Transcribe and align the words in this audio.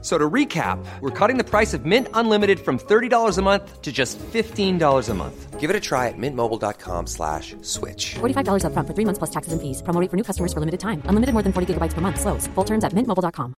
So 0.00 0.16
to 0.16 0.30
recap, 0.30 0.78
we're 1.00 1.10
cutting 1.10 1.38
the 1.38 1.44
price 1.44 1.74
of 1.74 1.84
Mint 1.84 2.06
Unlimited 2.14 2.60
from 2.60 2.78
$30 2.78 3.36
a 3.36 3.42
month 3.42 3.82
to 3.82 3.90
just 3.90 4.16
$15 4.18 5.08
a 5.08 5.14
month. 5.14 5.58
Give 5.58 5.70
it 5.70 5.74
a 5.74 5.80
try 5.80 6.06
at 6.06 6.14
mintmobile.com 6.16 7.08
slash 7.08 7.56
switch. 7.62 8.14
$45 8.20 8.62
upfront 8.62 8.86
for 8.86 8.94
three 8.94 9.04
months 9.04 9.18
plus 9.18 9.30
taxes 9.30 9.52
and 9.52 9.60
fees. 9.60 9.82
Promo 9.82 10.00
rate 10.00 10.08
for 10.08 10.16
new 10.16 10.22
customers 10.22 10.52
for 10.52 10.60
limited 10.60 10.78
time. 10.78 11.02
Unlimited 11.06 11.32
more 11.34 11.42
than 11.42 11.52
40 11.52 11.74
gigabytes 11.74 11.94
per 11.94 12.00
month. 12.00 12.20
Slows. 12.20 12.46
Full 12.54 12.64
terms 12.64 12.84
at 12.84 12.92
mintmobile.com. 12.94 13.54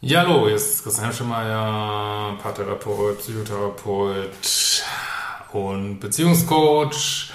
Ja, 0.00 0.20
hallo, 0.20 0.46
hier 0.46 0.56
ist 0.56 0.82
Christian 0.82 1.12
Schemeier, 1.12 2.36
Paartherapeut, 2.42 3.18
Psychotherapeut 3.18 4.30
und 5.52 6.00
Beziehungscoach 6.00 7.32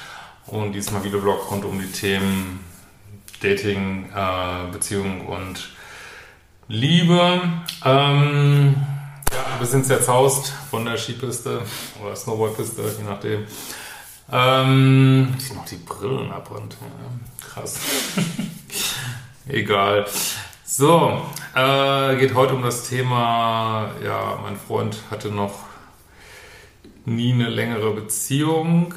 und 0.48 0.72
diesmal 0.74 1.04
Videoblog 1.04 1.52
rund 1.52 1.66
um 1.66 1.80
die 1.80 1.92
Themen 1.92 2.71
Dating, 3.42 4.06
äh, 4.16 4.72
Beziehung 4.72 5.26
und 5.28 5.70
Liebe. 6.68 7.42
Ähm, 7.84 8.76
ja, 9.32 9.60
wir 9.60 9.68
sind 9.68 9.88
jetzt 9.90 10.08
haust 10.08 10.54
von 10.70 10.86
der 10.86 10.98
Skipiste 10.98 11.62
oder 12.04 12.16
Snowboardpiste, 12.16 12.84
je 12.98 13.04
nachdem. 13.04 13.46
Ähm, 14.32 15.36
ich 15.38 15.54
noch 15.54 15.66
die 15.66 15.76
Brillen 15.76 16.32
abbrennt. 16.32 16.78
Ja, 16.80 17.48
krass. 17.48 17.80
Egal. 19.48 20.06
So, 20.64 21.22
äh, 21.56 22.16
geht 22.18 22.34
heute 22.36 22.54
um 22.54 22.62
das 22.62 22.88
Thema, 22.88 23.92
ja, 24.04 24.40
mein 24.42 24.56
Freund 24.56 24.98
hatte 25.10 25.30
noch 25.30 25.66
nie 27.04 27.34
eine 27.34 27.50
längere 27.50 27.92
Beziehung. 27.92 28.94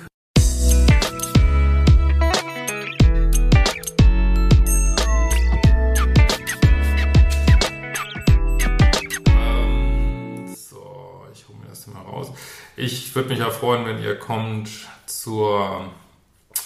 Das 11.84 11.94
mal 11.94 12.02
raus. 12.02 12.32
Ich 12.77 13.14
würde 13.14 13.28
mich 13.30 13.38
ja 13.38 13.50
freuen, 13.50 13.86
wenn 13.86 14.02
ihr 14.02 14.18
kommt 14.18 14.68
zur 15.06 15.90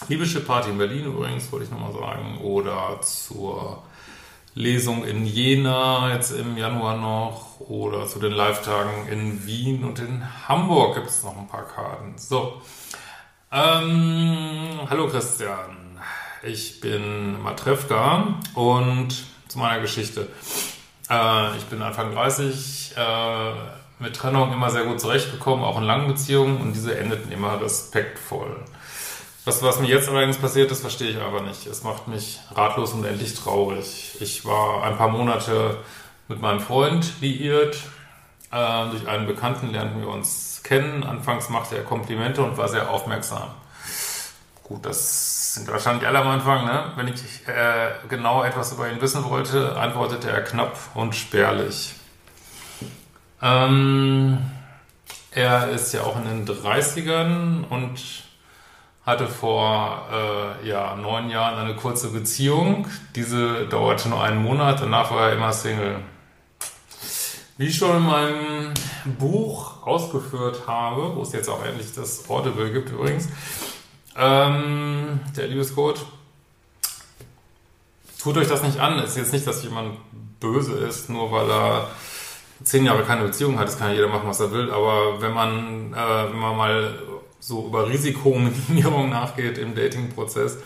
Liebeschiff 0.08 0.46
Party 0.46 0.70
in 0.70 0.78
Berlin 0.78 1.06
übrigens, 1.06 1.50
wollte 1.50 1.66
ich 1.66 1.70
nochmal 1.70 1.92
sagen, 1.92 2.38
oder 2.42 3.00
zur 3.02 3.82
Lesung 4.54 5.04
in 5.04 5.24
Jena 5.24 6.12
jetzt 6.14 6.32
im 6.32 6.56
Januar 6.56 6.96
noch 6.96 7.60
oder 7.60 8.06
zu 8.06 8.18
den 8.18 8.32
Live-Tagen 8.32 9.08
in 9.08 9.46
Wien 9.46 9.84
und 9.84 9.98
in 9.98 10.24
Hamburg 10.48 10.94
gibt 10.94 11.08
es 11.08 11.22
noch 11.22 11.36
ein 11.36 11.48
paar 11.48 11.66
Karten. 11.66 12.16
So, 12.16 12.60
ähm, 13.52 14.80
hallo 14.88 15.08
Christian, 15.08 16.00
ich 16.42 16.80
bin 16.80 17.40
Matrefka 17.42 18.40
und 18.54 19.26
zu 19.48 19.58
meiner 19.58 19.80
Geschichte. 19.80 20.28
Äh, 21.10 21.56
ich 21.56 21.64
bin 21.64 21.80
Anfang 21.82 22.12
30, 22.12 22.94
äh, 22.96 23.52
mit 23.98 24.14
Trennung 24.14 24.52
immer 24.52 24.70
sehr 24.70 24.84
gut 24.84 25.00
zurechtgekommen, 25.00 25.64
auch 25.64 25.78
in 25.78 25.84
langen 25.84 26.08
Beziehungen 26.08 26.60
und 26.60 26.72
diese 26.72 26.96
endeten 26.96 27.32
immer 27.32 27.60
respektvoll. 27.60 28.56
Das, 29.44 29.62
was 29.62 29.80
mir 29.80 29.88
jetzt 29.88 30.08
allerdings 30.08 30.36
passiert 30.36 30.70
ist, 30.70 30.82
verstehe 30.82 31.10
ich 31.10 31.20
aber 31.20 31.40
nicht. 31.40 31.66
Es 31.66 31.82
macht 31.82 32.06
mich 32.06 32.38
ratlos 32.54 32.92
und 32.92 33.04
endlich 33.04 33.34
traurig. 33.34 34.16
Ich 34.20 34.44
war 34.44 34.84
ein 34.84 34.98
paar 34.98 35.08
Monate 35.08 35.78
mit 36.28 36.42
meinem 36.42 36.60
Freund 36.60 37.14
liiert. 37.22 37.76
Äh, 38.52 38.90
durch 38.90 39.08
einen 39.08 39.26
Bekannten 39.26 39.70
lernten 39.70 40.02
wir 40.02 40.08
uns 40.08 40.60
kennen. 40.64 41.02
Anfangs 41.02 41.48
machte 41.48 41.76
er 41.76 41.82
Komplimente 41.82 42.42
und 42.42 42.58
war 42.58 42.68
sehr 42.68 42.90
aufmerksam. 42.90 43.48
Gut, 44.64 44.84
das 44.84 45.54
sind 45.54 45.66
wahrscheinlich 45.68 46.06
alle 46.06 46.18
am 46.18 46.28
Anfang. 46.28 46.66
Ne? 46.66 46.92
Wenn 46.96 47.08
ich 47.08 47.22
äh, 47.48 47.92
genau 48.10 48.44
etwas 48.44 48.72
über 48.72 48.90
ihn 48.90 49.00
wissen 49.00 49.24
wollte, 49.24 49.76
antwortete 49.76 50.30
er 50.30 50.42
knapp 50.42 50.76
und 50.94 51.14
spärlich. 51.14 51.94
Ähm, 53.40 54.38
er 55.30 55.70
ist 55.70 55.92
ja 55.92 56.02
auch 56.02 56.16
in 56.16 56.24
den 56.24 56.46
30ern 56.46 57.64
und 57.68 58.00
hatte 59.06 59.26
vor 59.26 60.06
äh, 60.12 60.68
ja, 60.68 60.94
neun 60.96 61.30
Jahren 61.30 61.58
eine 61.58 61.74
kurze 61.74 62.08
Beziehung. 62.10 62.86
Diese 63.14 63.66
dauerte 63.66 64.08
nur 64.08 64.22
einen 64.22 64.42
Monat, 64.42 64.80
danach 64.80 65.10
war 65.10 65.28
er 65.28 65.36
immer 65.36 65.52
Single. 65.52 66.00
Wie 67.56 67.66
ich 67.66 67.76
schon 67.76 67.96
in 67.96 68.02
meinem 68.02 68.74
Buch 69.18 69.86
ausgeführt 69.86 70.66
habe, 70.66 71.16
wo 71.16 71.22
es 71.22 71.32
jetzt 71.32 71.48
auch 71.48 71.64
endlich 71.64 71.92
das 71.94 72.28
Audible 72.28 72.70
gibt 72.72 72.90
übrigens, 72.90 73.28
ähm, 74.16 75.20
der 75.36 75.48
Liebescode, 75.48 76.04
tut 78.20 78.36
euch 78.36 78.48
das 78.48 78.62
nicht 78.62 78.78
an. 78.78 78.98
Es 78.98 79.10
ist 79.10 79.16
jetzt 79.16 79.32
nicht, 79.32 79.46
dass 79.46 79.62
jemand 79.62 79.96
böse 80.38 80.74
ist, 80.74 81.08
nur 81.08 81.32
weil 81.32 81.50
er 81.50 81.90
zehn 82.62 82.84
Jahre 82.84 83.02
keine 83.02 83.24
Beziehung 83.24 83.58
hat. 83.58 83.68
Das 83.68 83.78
kann 83.78 83.88
ja 83.88 83.94
jeder 83.94 84.08
machen, 84.08 84.28
was 84.28 84.40
er 84.40 84.50
will. 84.50 84.70
Aber 84.70 85.20
wenn 85.20 85.32
man, 85.32 85.92
äh, 85.92 86.30
wenn 86.30 86.38
man 86.38 86.56
mal 86.56 86.98
so 87.40 87.66
über 87.66 87.88
Risikominimierung 87.88 89.10
nachgeht 89.10 89.58
im 89.58 89.74
Dating-Prozess, 89.74 90.58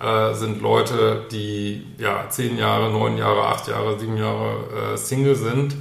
äh, 0.00 0.34
sind 0.34 0.60
Leute, 0.60 1.24
die 1.30 1.86
ja 1.98 2.28
zehn 2.28 2.58
Jahre, 2.58 2.90
neun 2.90 3.16
Jahre, 3.16 3.46
acht 3.46 3.68
Jahre, 3.68 3.98
sieben 3.98 4.16
Jahre 4.16 4.94
äh, 4.94 4.96
Single 4.96 5.36
sind, 5.36 5.74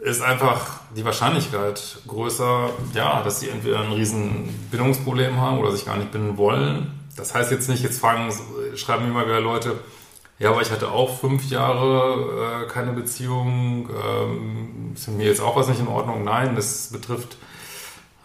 ist 0.00 0.22
einfach 0.22 0.80
die 0.96 1.04
Wahrscheinlichkeit 1.04 1.98
größer, 2.06 2.70
ja, 2.94 3.22
dass 3.22 3.40
sie 3.40 3.48
entweder 3.48 3.80
ein 3.80 3.92
riesen 3.92 4.68
Bindungsproblem 4.70 5.40
haben 5.40 5.58
oder 5.58 5.72
sich 5.72 5.84
gar 5.84 5.96
nicht 5.96 6.12
binden 6.12 6.36
wollen. 6.36 6.92
Das 7.16 7.34
heißt 7.34 7.50
jetzt 7.50 7.68
nicht, 7.68 7.82
jetzt 7.82 7.98
fragen, 7.98 8.32
schreiben 8.76 9.06
immer 9.06 9.26
wieder 9.26 9.40
Leute, 9.40 9.78
ja, 10.38 10.50
aber 10.50 10.60
ich 10.60 10.70
hatte 10.70 10.90
auch 10.90 11.18
fünf 11.18 11.48
Jahre 11.50 12.64
äh, 12.64 12.70
keine 12.70 12.92
Beziehung, 12.92 13.88
ähm, 13.90 14.92
ist 14.94 15.08
mir 15.08 15.26
jetzt 15.26 15.40
auch 15.40 15.56
was 15.56 15.68
nicht 15.68 15.80
in 15.80 15.88
Ordnung? 15.88 16.24
Nein, 16.24 16.54
das 16.54 16.90
betrifft 16.92 17.36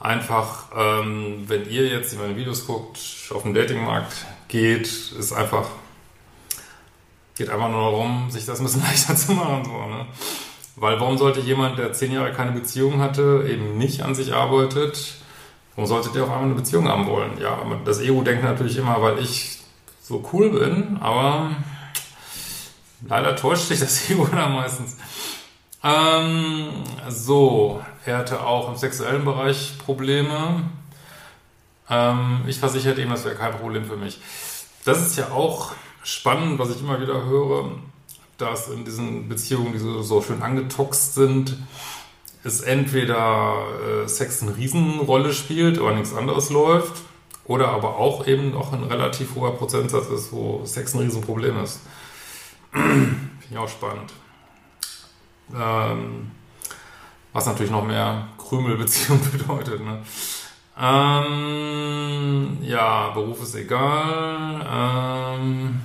einfach, 0.02 0.66
ähm, 0.76 1.44
wenn 1.48 1.70
ihr 1.70 1.88
jetzt 1.88 2.14
in 2.14 2.20
meine 2.20 2.36
Videos 2.36 2.66
guckt, 2.66 3.00
auf 3.34 3.44
den 3.44 3.54
Datingmarkt 3.54 4.26
geht, 4.50 4.88
ist 4.88 5.32
einfach, 5.32 5.68
geht 7.38 7.50
einfach 7.50 7.70
nur 7.70 7.82
darum, 7.82 8.30
sich 8.30 8.46
das 8.46 8.60
ein 8.60 8.66
bisschen 8.66 8.82
leichter 8.88 9.16
zu 9.16 9.32
machen. 9.32 9.64
So, 9.64 9.72
ne? 9.72 10.06
Weil 10.76 11.00
warum 11.00 11.18
sollte 11.18 11.40
jemand, 11.40 11.78
der 11.78 11.94
zehn 11.94 12.12
Jahre 12.12 12.34
keine 12.34 12.52
Beziehung 12.52 13.00
hatte, 13.00 13.48
eben 13.50 13.78
nicht 13.78 14.02
an 14.02 14.16
sich 14.16 14.34
arbeitet, 14.34 15.16
warum 15.76 15.88
sollte 15.88 16.10
der 16.10 16.24
auf 16.24 16.30
einmal 16.30 16.46
eine 16.46 16.56
Beziehung 16.56 16.88
haben 16.88 17.08
wollen? 17.08 17.40
Ja, 17.40 17.58
das 17.86 18.02
Ego 18.02 18.22
denkt 18.22 18.44
natürlich 18.44 18.78
immer, 18.78 19.02
weil 19.02 19.20
ich 19.20 19.60
so 20.02 20.28
cool 20.34 20.50
bin, 20.50 20.98
aber 21.00 21.52
leider 23.08 23.36
täuscht 23.36 23.68
sich 23.68 23.80
das 23.80 24.10
Ego 24.10 24.28
da 24.32 24.48
meistens. 24.48 24.98
Ähm, 25.84 26.70
so, 27.10 27.82
er 28.06 28.20
hatte 28.20 28.46
auch 28.46 28.70
im 28.70 28.76
sexuellen 28.76 29.26
Bereich 29.26 29.78
Probleme. 29.80 30.70
Ähm, 31.90 32.42
ich 32.48 32.60
versicherte 32.60 33.02
ihm, 33.02 33.10
das 33.10 33.26
wäre 33.26 33.36
kein 33.36 33.54
Problem 33.54 33.86
für 33.86 33.98
mich. 33.98 34.20
Das 34.86 35.06
ist 35.06 35.18
ja 35.18 35.32
auch 35.32 35.72
spannend, 36.04 36.60
was 36.60 36.70
ich 36.70 36.82
immer 36.82 37.02
wieder 37.02 37.26
höre, 37.26 37.72
dass 38.38 38.70
in 38.70 38.86
diesen 38.86 39.30
Beziehungen, 39.30 39.74
die 39.74 39.80
so, 39.80 40.02
so 40.02 40.22
schön 40.22 40.42
angetoxt 40.42 41.16
sind, 41.16 41.58
es 42.44 42.62
entweder 42.62 43.56
äh, 44.04 44.08
Sex 44.08 44.42
eine 44.42 44.56
Riesenrolle 44.56 45.34
spielt, 45.34 45.78
aber 45.80 45.94
nichts 45.94 46.14
anderes 46.16 46.50
läuft, 46.50 47.02
oder 47.46 47.70
aber 47.70 47.98
auch 47.98 48.26
eben 48.28 48.52
noch 48.52 48.74
ein 48.74 48.84
relativ 48.84 49.36
hoher 49.36 49.56
Prozentsatz 49.58 50.08
ist, 50.08 50.32
wo 50.32 50.66
Sex 50.66 50.94
ein 50.94 51.02
Riesenproblem 51.02 51.64
ist. 51.64 51.82
Finde 52.72 53.30
ich 53.50 53.58
auch 53.58 53.70
spannend. 53.70 54.14
Ähm, 55.56 56.32
was 57.34 57.46
natürlich 57.46 57.72
noch 57.72 57.86
mehr 57.86 58.28
Krümelbeziehung 58.38 59.20
bedeutet. 59.32 59.82
Ne? 59.84 60.02
Ähm, 60.80 62.58
ja, 62.62 63.10
Beruf 63.10 63.42
ist 63.44 63.56
egal. 63.56 64.66
Ähm, 64.70 65.82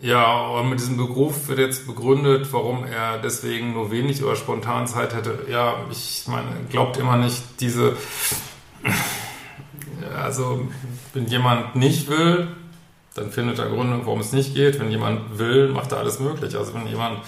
Ja, 0.00 0.46
und 0.46 0.70
mit 0.70 0.78
diesem 0.78 0.96
Beruf 0.96 1.48
wird 1.48 1.58
jetzt 1.58 1.86
begründet, 1.88 2.52
warum 2.52 2.84
er 2.84 3.18
deswegen 3.18 3.72
nur 3.72 3.90
wenig 3.90 4.22
oder 4.22 4.36
spontan 4.36 4.86
Zeit 4.86 5.12
hätte. 5.12 5.46
Ja, 5.50 5.74
ich 5.90 6.24
meine, 6.28 6.48
glaubt 6.70 6.98
immer 6.98 7.16
nicht 7.16 7.42
diese, 7.60 7.96
also 10.16 10.68
wenn 11.14 11.26
jemand 11.26 11.76
nicht 11.76 12.08
will, 12.08 12.48
dann 13.14 13.30
findet 13.30 13.58
er 13.58 13.66
Gründe, 13.66 14.00
warum 14.04 14.20
es 14.20 14.32
nicht 14.32 14.54
geht. 14.54 14.78
Wenn 14.78 14.90
jemand 14.90 15.38
will, 15.38 15.68
macht 15.68 15.92
er 15.92 15.98
alles 15.98 16.20
möglich. 16.20 16.56
Also 16.56 16.74
wenn 16.74 16.86
jemand 16.86 17.20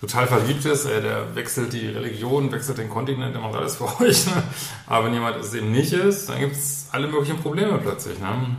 total 0.00 0.26
verliebt 0.26 0.64
ist, 0.64 0.86
ey, 0.86 1.02
der 1.02 1.34
wechselt 1.34 1.72
die 1.72 1.88
Religion, 1.88 2.50
wechselt 2.52 2.78
den 2.78 2.88
Kontinent, 2.88 3.34
der 3.34 3.42
macht 3.42 3.54
alles 3.54 3.76
für 3.76 3.84
euch. 4.00 4.26
Ne? 4.26 4.42
Aber 4.86 5.06
wenn 5.06 5.14
jemand 5.14 5.36
es 5.36 5.52
eben 5.54 5.72
nicht 5.72 5.92
ist, 5.92 6.28
dann 6.28 6.40
gibt 6.40 6.52
es 6.52 6.88
alle 6.92 7.08
möglichen 7.08 7.38
Probleme 7.38 7.78
plötzlich. 7.78 8.18
Ne? 8.18 8.56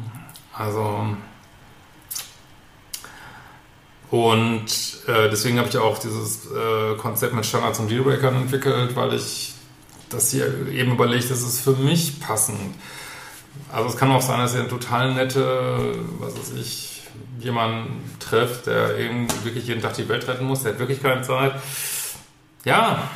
Also 0.54 1.16
und 4.12 4.66
äh, 5.08 5.30
deswegen 5.30 5.58
habe 5.58 5.70
ich 5.70 5.78
auch 5.78 5.98
dieses 5.98 6.46
äh, 6.48 6.98
Konzept 6.98 7.34
mit 7.34 7.46
Standards 7.46 7.80
und 7.80 7.90
Dealbreakern 7.90 8.36
entwickelt, 8.36 8.94
weil 8.98 9.14
ich 9.14 9.54
das 10.12 10.32
hier 10.32 10.68
eben 10.70 10.94
überlegt, 10.94 11.30
das 11.32 11.42
ist 11.42 11.62
für 11.62 11.74
mich 11.74 12.20
passend. 12.20 12.60
Also 13.72 13.90
es 13.90 13.98
kann 13.98 14.12
auch 14.12 14.22
sein, 14.22 14.40
dass 14.40 14.54
ihr 14.54 14.62
eine 14.62 14.70
total 14.70 15.14
nette, 15.14 15.96
was 16.20 16.38
weiß 16.38 16.54
ich, 16.60 17.04
jemanden 17.40 18.04
trifft, 18.20 18.68
der 18.68 18.98
eben 18.98 19.28
wirklich 19.44 19.68
jeden 19.68 19.82
Tag 19.82 19.96
die 19.96 20.08
Welt 20.08 20.28
retten 20.28 20.46
muss, 20.46 20.64
der 20.64 20.74
hat 20.74 20.80
wirklich 20.80 21.02
keine 21.02 21.22
Zeit. 21.22 21.54
Ja, 22.64 23.10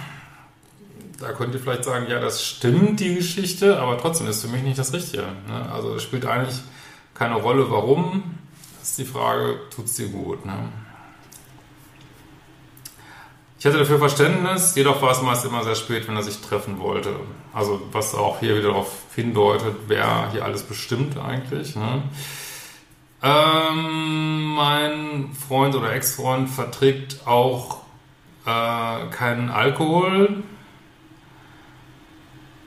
da 1.19 1.31
könnt 1.31 1.53
ihr 1.53 1.59
vielleicht 1.59 1.83
sagen, 1.83 2.07
ja, 2.09 2.19
das 2.19 2.43
stimmt, 2.43 2.99
die 2.99 3.15
Geschichte, 3.15 3.79
aber 3.79 3.97
trotzdem 3.97 4.27
ist 4.27 4.41
für 4.41 4.47
mich 4.47 4.63
nicht 4.63 4.77
das 4.77 4.93
Richtige. 4.93 5.23
Ne? 5.47 5.71
Also 5.71 5.95
es 5.95 6.03
spielt 6.03 6.25
eigentlich 6.25 6.55
keine 7.13 7.35
Rolle, 7.35 7.69
warum. 7.69 8.35
Das 8.79 8.89
ist 8.89 8.97
die 8.99 9.05
Frage, 9.05 9.59
tut 9.73 9.85
es 9.85 9.95
dir 9.95 10.09
gut. 10.09 10.45
Ne? 10.45 10.53
Ich 13.65 13.67
hatte 13.67 13.79
dafür 13.79 13.97
Verständnis, 13.97 14.75
jedoch 14.75 15.01
war 15.01 15.09
es 15.09 15.23
meist 15.23 15.43
immer 15.43 15.63
sehr 15.63 15.73
spät, 15.73 16.07
wenn 16.07 16.15
er 16.15 16.21
sich 16.21 16.39
treffen 16.39 16.79
wollte. 16.79 17.15
Also 17.51 17.81
was 17.91 18.13
auch 18.13 18.39
hier 18.39 18.55
wieder 18.55 18.67
darauf 18.67 18.91
hindeutet, 19.15 19.75
wer 19.87 20.29
hier 20.31 20.45
alles 20.45 20.61
bestimmt 20.61 21.17
eigentlich. 21.17 21.75
Ne? 21.75 22.03
Ähm, 23.23 24.53
mein 24.53 25.31
Freund 25.33 25.73
oder 25.73 25.91
Ex-Freund 25.95 26.47
verträgt 26.47 27.25
auch 27.25 27.77
äh, 28.45 29.07
keinen 29.07 29.49
Alkohol 29.49 30.43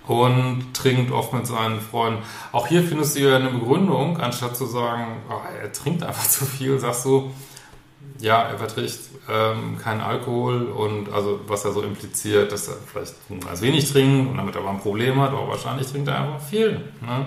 und 0.09 0.75
trinkt 0.75 1.12
oft 1.12 1.33
mit 1.33 1.47
seinen 1.47 1.81
Freunden. 1.81 2.25
Auch 2.50 2.67
hier 2.67 2.83
findest 2.83 3.15
du 3.15 3.21
ja 3.21 3.37
eine 3.37 3.50
Begründung, 3.50 4.17
anstatt 4.17 4.56
zu 4.56 4.67
sagen, 4.67 5.19
oh, 5.31 5.41
er 5.62 5.73
trinkt 5.73 6.03
einfach 6.03 6.27
zu 6.29 6.45
viel, 6.45 6.77
sagst 6.81 7.05
du, 7.05 7.31
ja, 8.20 8.43
er 8.43 8.59
verträgt 8.59 8.99
ähm, 9.31 9.79
keinen 9.79 10.00
Alkohol 10.00 10.65
und 10.65 11.12
also 11.12 11.41
was 11.47 11.65
er 11.65 11.73
so 11.73 11.82
impliziert, 11.82 12.50
dass 12.50 12.69
er 12.69 12.75
vielleicht 12.75 13.15
als 13.49 13.62
wenig 13.62 13.91
trinkt 13.91 14.31
und 14.31 14.37
damit 14.37 14.56
aber 14.56 14.70
ein 14.70 14.81
Problem 14.81 15.20
hat, 15.20 15.31
aber 15.31 15.49
wahrscheinlich 15.49 15.87
trinkt 15.87 16.09
er 16.09 16.20
einfach 16.20 16.41
viel. 16.41 16.73
Ne? 17.00 17.26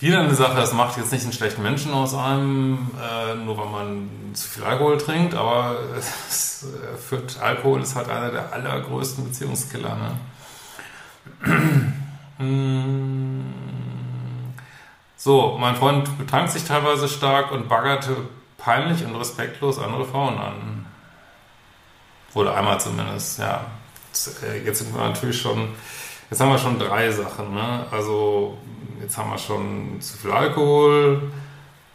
Wieder 0.00 0.20
eine 0.20 0.34
Sache, 0.34 0.56
das 0.56 0.72
macht 0.72 0.96
jetzt 0.96 1.12
nicht 1.12 1.24
einen 1.24 1.32
schlechten 1.32 1.62
Menschen 1.62 1.92
aus 1.92 2.14
einem, 2.14 2.90
äh, 2.98 3.34
nur 3.34 3.58
weil 3.58 3.66
man 3.66 4.08
zu 4.32 4.48
viel 4.48 4.64
Alkohol 4.64 4.96
trinkt, 4.96 5.34
aber 5.34 5.76
es 5.98 6.64
äh, 6.64 6.96
führt, 6.96 7.38
Alkohol 7.40 7.82
ist 7.82 7.94
halt 7.94 8.08
einer 8.08 8.30
der 8.30 8.52
allergrößten 8.52 9.24
Beziehungskiller. 9.24 9.96
Ne? 9.96 10.16
so, 15.16 15.56
mein 15.60 15.76
Freund 15.76 16.18
betrank 16.18 16.50
sich 16.50 16.64
teilweise 16.64 17.06
stark 17.06 17.52
und 17.52 17.68
baggerte 17.68 18.16
peinlich 18.60 19.04
und 19.04 19.16
respektlos 19.16 19.78
andere 19.78 20.04
Frauen 20.04 20.38
an. 20.38 20.86
Oder 22.34 22.56
einmal 22.56 22.80
zumindest, 22.80 23.38
ja. 23.38 23.64
Äh, 24.46 24.64
jetzt 24.64 24.80
sind 24.80 24.94
wir 24.94 25.02
natürlich 25.02 25.40
schon, 25.40 25.70
jetzt 26.30 26.40
haben 26.40 26.50
wir 26.50 26.58
schon 26.58 26.78
drei 26.78 27.10
Sachen, 27.10 27.54
ne? 27.54 27.86
Also, 27.90 28.58
jetzt 29.00 29.16
haben 29.16 29.30
wir 29.30 29.38
schon 29.38 30.00
zu 30.00 30.16
viel 30.18 30.30
Alkohol, 30.30 31.32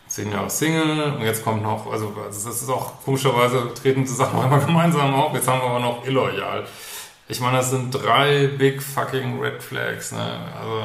zehn 0.08 0.32
Jahre 0.32 0.50
Single 0.50 1.14
und 1.14 1.22
jetzt 1.22 1.44
kommt 1.44 1.64
noch, 1.64 1.92
also 1.92 2.14
das 2.28 2.46
ist 2.46 2.70
auch 2.70 3.04
komischerweise 3.04 3.74
treten 3.74 4.02
diese 4.02 4.16
Sachen 4.16 4.40
einmal 4.44 4.60
gemeinsam 4.60 5.14
auf, 5.14 5.34
jetzt 5.34 5.48
haben 5.48 5.62
wir 5.62 5.70
aber 5.70 5.80
noch 5.80 6.06
illoyal. 6.06 6.66
Ich 7.28 7.40
meine, 7.40 7.58
das 7.58 7.72
sind 7.72 7.92
drei 7.92 8.48
big 8.48 8.84
fucking 8.84 9.40
Red 9.40 9.64
Flags, 9.64 10.12
ne? 10.12 10.40
Also, 10.60 10.84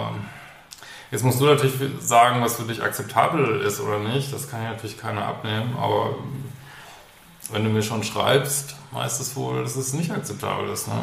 Jetzt 1.10 1.24
musst 1.24 1.40
du 1.40 1.46
natürlich 1.46 1.74
sagen, 2.00 2.40
was 2.40 2.56
für 2.56 2.62
dich 2.62 2.82
akzeptabel 2.82 3.62
ist 3.62 3.80
oder 3.80 3.98
nicht. 3.98 4.32
Das 4.32 4.48
kann 4.48 4.62
ja 4.62 4.70
natürlich 4.70 4.96
keiner 4.96 5.26
abnehmen. 5.26 5.76
Aber 5.76 6.14
wenn 7.50 7.64
du 7.64 7.70
mir 7.70 7.82
schon 7.82 8.04
schreibst, 8.04 8.76
heißt 8.94 9.20
es 9.20 9.34
wohl, 9.34 9.64
dass 9.64 9.74
es 9.74 9.92
nicht 9.92 10.12
akzeptabel 10.12 10.70
ist. 10.70 10.86
Ne? 10.86 10.94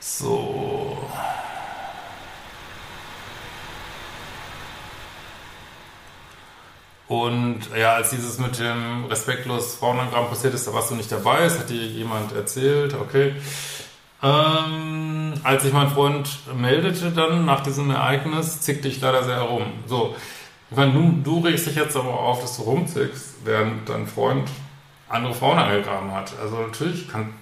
So. 0.00 0.98
Und 7.06 7.60
ja, 7.76 7.94
als 7.94 8.10
dieses 8.10 8.38
mit 8.38 8.58
dem 8.58 9.04
respektlos 9.04 9.76
Frauenangramm 9.76 10.28
passiert 10.28 10.54
ist, 10.54 10.66
da 10.66 10.74
warst 10.74 10.90
du 10.90 10.96
nicht 10.96 11.12
dabei, 11.12 11.44
es 11.44 11.56
hat 11.56 11.70
dir 11.70 11.86
jemand 11.86 12.32
erzählt, 12.32 12.94
okay. 12.94 13.36
Ähm, 14.22 15.34
als 15.42 15.62
sich 15.62 15.72
mein 15.72 15.90
Freund 15.90 16.28
meldete 16.56 17.10
dann 17.10 17.44
nach 17.44 17.62
diesem 17.62 17.90
Ereignis, 17.90 18.60
zickte 18.60 18.88
ich 18.88 19.00
leider 19.00 19.22
sehr 19.24 19.36
herum. 19.36 19.64
So, 19.86 20.16
ich 20.70 20.76
meine, 20.76 20.92
du, 20.92 21.20
du 21.22 21.40
regst 21.40 21.66
dich 21.66 21.76
jetzt 21.76 21.96
aber 21.96 22.18
auf, 22.18 22.40
dass 22.40 22.56
du 22.56 22.62
rumzickst, 22.62 23.36
während 23.44 23.88
dein 23.88 24.06
Freund 24.06 24.48
andere 25.08 25.34
Frauen 25.34 25.58
angegraben 25.58 26.10
hat. 26.12 26.32
Also 26.40 26.56
natürlich 26.56 27.08
kann, 27.08 27.34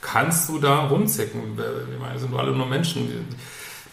kannst 0.00 0.48
du 0.48 0.58
da 0.58 0.86
rumzicken. 0.86 1.58
Ich 1.92 2.00
meine, 2.00 2.18
sind 2.18 2.36
alle 2.36 2.52
nur 2.52 2.66
Menschen. 2.66 3.26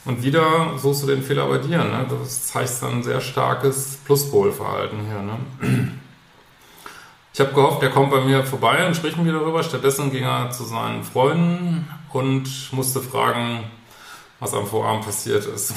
Und 0.06 0.22
wieder 0.22 0.78
suchst 0.78 1.04
du 1.04 1.08
den 1.08 1.24
Fehler 1.24 1.48
bei 1.48 1.58
dir. 1.58 1.80
Ne? 1.80 2.06
Das 2.10 2.48
zeigt 2.48 2.82
dann 2.82 3.00
ein 3.00 3.04
sehr 3.04 3.22
starkes 3.22 3.98
Pluspolverhalten 4.06 5.00
hier. 5.08 5.22
Ne? 5.22 5.92
Ich 7.34 7.40
habe 7.40 7.52
gehofft, 7.54 7.82
er 7.82 7.90
kommt 7.90 8.12
bei 8.12 8.22
mir 8.22 8.44
vorbei 8.44 8.86
und 8.86 8.96
spricht 8.96 9.18
mit 9.18 9.26
mir 9.26 9.34
darüber. 9.34 9.64
Stattdessen 9.64 10.12
ging 10.12 10.24
er 10.24 10.52
zu 10.52 10.66
seinen 10.66 11.04
Freunden 11.04 11.88
und 12.12 12.72
musste 12.72 13.02
fragen, 13.02 13.64
was 14.40 14.54
am 14.54 14.68
Vorabend 14.68 15.04
passiert 15.04 15.44
ist. 15.48 15.74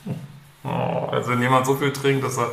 oh, 0.64 1.08
also 1.10 1.30
wenn 1.30 1.42
jemand 1.42 1.66
so 1.66 1.74
viel 1.74 1.92
trinkt, 1.92 2.24
dass 2.24 2.38
er 2.38 2.50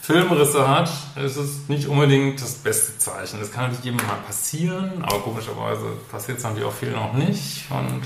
Filmrisse 0.00 0.66
hat, 0.66 0.90
ist 1.14 1.36
es 1.36 1.68
nicht 1.68 1.86
unbedingt 1.86 2.42
das 2.42 2.54
beste 2.54 2.98
Zeichen. 2.98 3.38
Das 3.38 3.52
kann 3.52 3.64
natürlich 3.64 3.84
jedem 3.84 4.04
mal 4.04 4.16
passieren, 4.26 5.04
aber 5.04 5.20
komischerweise 5.20 5.84
passiert 6.10 6.38
es 6.38 6.44
natürlich 6.44 6.66
auch 6.66 6.72
viel 6.72 6.90
noch 6.90 7.12
nicht. 7.12 7.70
Und 7.70 8.02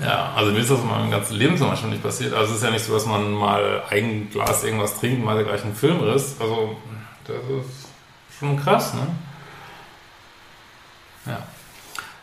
ja, 0.00 0.32
also 0.36 0.52
mir 0.52 0.60
ist 0.60 0.70
das 0.70 0.80
in 0.80 0.88
meinem 0.88 1.10
ganzen 1.10 1.36
Leben 1.36 1.56
zum 1.58 1.68
Beispiel 1.68 1.90
nicht 1.90 2.02
passiert. 2.02 2.32
Also 2.32 2.52
es 2.52 2.58
ist 2.58 2.64
ja 2.64 2.70
nicht 2.70 2.84
so, 2.84 2.94
dass 2.94 3.06
man 3.06 3.32
mal 3.32 3.82
ein 3.90 4.30
Glas 4.30 4.62
irgendwas 4.62 5.00
trinkt 5.00 5.18
und 5.18 5.24
mal 5.24 5.42
gleich 5.42 5.64
einen 5.64 5.74
Filmriss. 5.74 6.36
Also 6.38 6.76
das 7.26 7.36
ist 7.36 7.88
schon 8.38 8.58
krass, 8.58 8.94
ne? 8.94 9.06
Ja. 11.26 11.38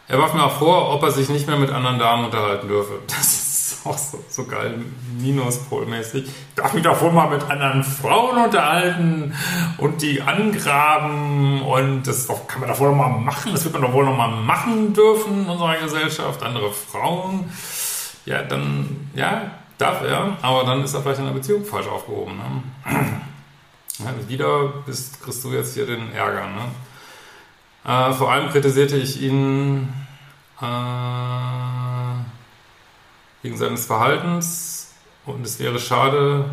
Er 0.08 0.18
warf 0.18 0.34
mir 0.34 0.44
auch 0.44 0.58
vor, 0.58 0.90
ob 0.94 1.04
er 1.04 1.12
sich 1.12 1.30
nicht 1.30 1.48
mehr 1.48 1.58
mit 1.58 1.72
anderen 1.72 2.00
Damen 2.00 2.26
unterhalten 2.26 2.68
dürfe. 2.68 3.00
Das 3.08 3.28
ist 3.28 3.86
auch 3.86 3.98
so, 3.98 4.24
so 4.28 4.46
geil, 4.46 4.80
Minuspolmäßig. 5.20 6.26
Ich 6.26 6.32
darf 6.56 6.74
mich 6.74 6.84
doch 6.84 7.00
wohl 7.02 7.12
mal 7.12 7.30
mit 7.30 7.50
anderen 7.50 7.84
Frauen 7.84 8.44
unterhalten 8.44 9.34
und 9.78 10.02
die 10.02 10.22
angraben 10.22 11.62
und 11.62 12.04
das 12.04 12.28
kann 12.48 12.60
man 12.60 12.70
doch 12.70 12.80
wohl 12.80 12.90
noch 12.90 12.98
mal 12.98 13.10
machen. 13.10 13.52
Das 13.54 13.64
wird 13.64 13.74
man 13.74 13.84
doch 13.84 13.94
wohl 13.94 14.06
noch 14.06 14.18
mal 14.18 14.30
machen 14.30 14.94
dürfen 14.94 15.44
in 15.44 15.50
unserer 15.50 15.78
Gesellschaft. 15.78 16.44
Andere 16.44 16.72
Frauen. 16.72 17.50
Ja, 18.26 18.42
dann, 18.42 19.10
ja, 19.16 19.52
darf 19.78 20.04
er, 20.04 20.38
aber 20.42 20.64
dann 20.66 20.84
ist 20.84 20.94
er 20.94 21.02
vielleicht 21.02 21.20
in 21.20 21.26
der 21.26 21.34
Beziehung 21.34 21.64
falsch 21.64 21.88
aufgehoben. 21.88 22.38
Ne? 22.38 23.22
Ja, 24.00 24.14
wieder 24.30 24.68
bist, 24.86 25.22
kriegst 25.22 25.44
du 25.44 25.52
jetzt 25.52 25.74
hier 25.74 25.86
den 25.86 26.14
Ärger. 26.14 26.48
Ne? 26.48 26.72
Äh, 27.84 28.14
vor 28.14 28.32
allem 28.32 28.50
kritisierte 28.50 28.96
ich 28.96 29.22
ihn 29.22 29.94
äh, 30.62 30.66
wegen 33.42 33.58
seines 33.58 33.86
Verhaltens 33.86 34.94
und 35.26 35.46
es 35.46 35.60
wäre 35.60 35.80
schade, 35.80 36.46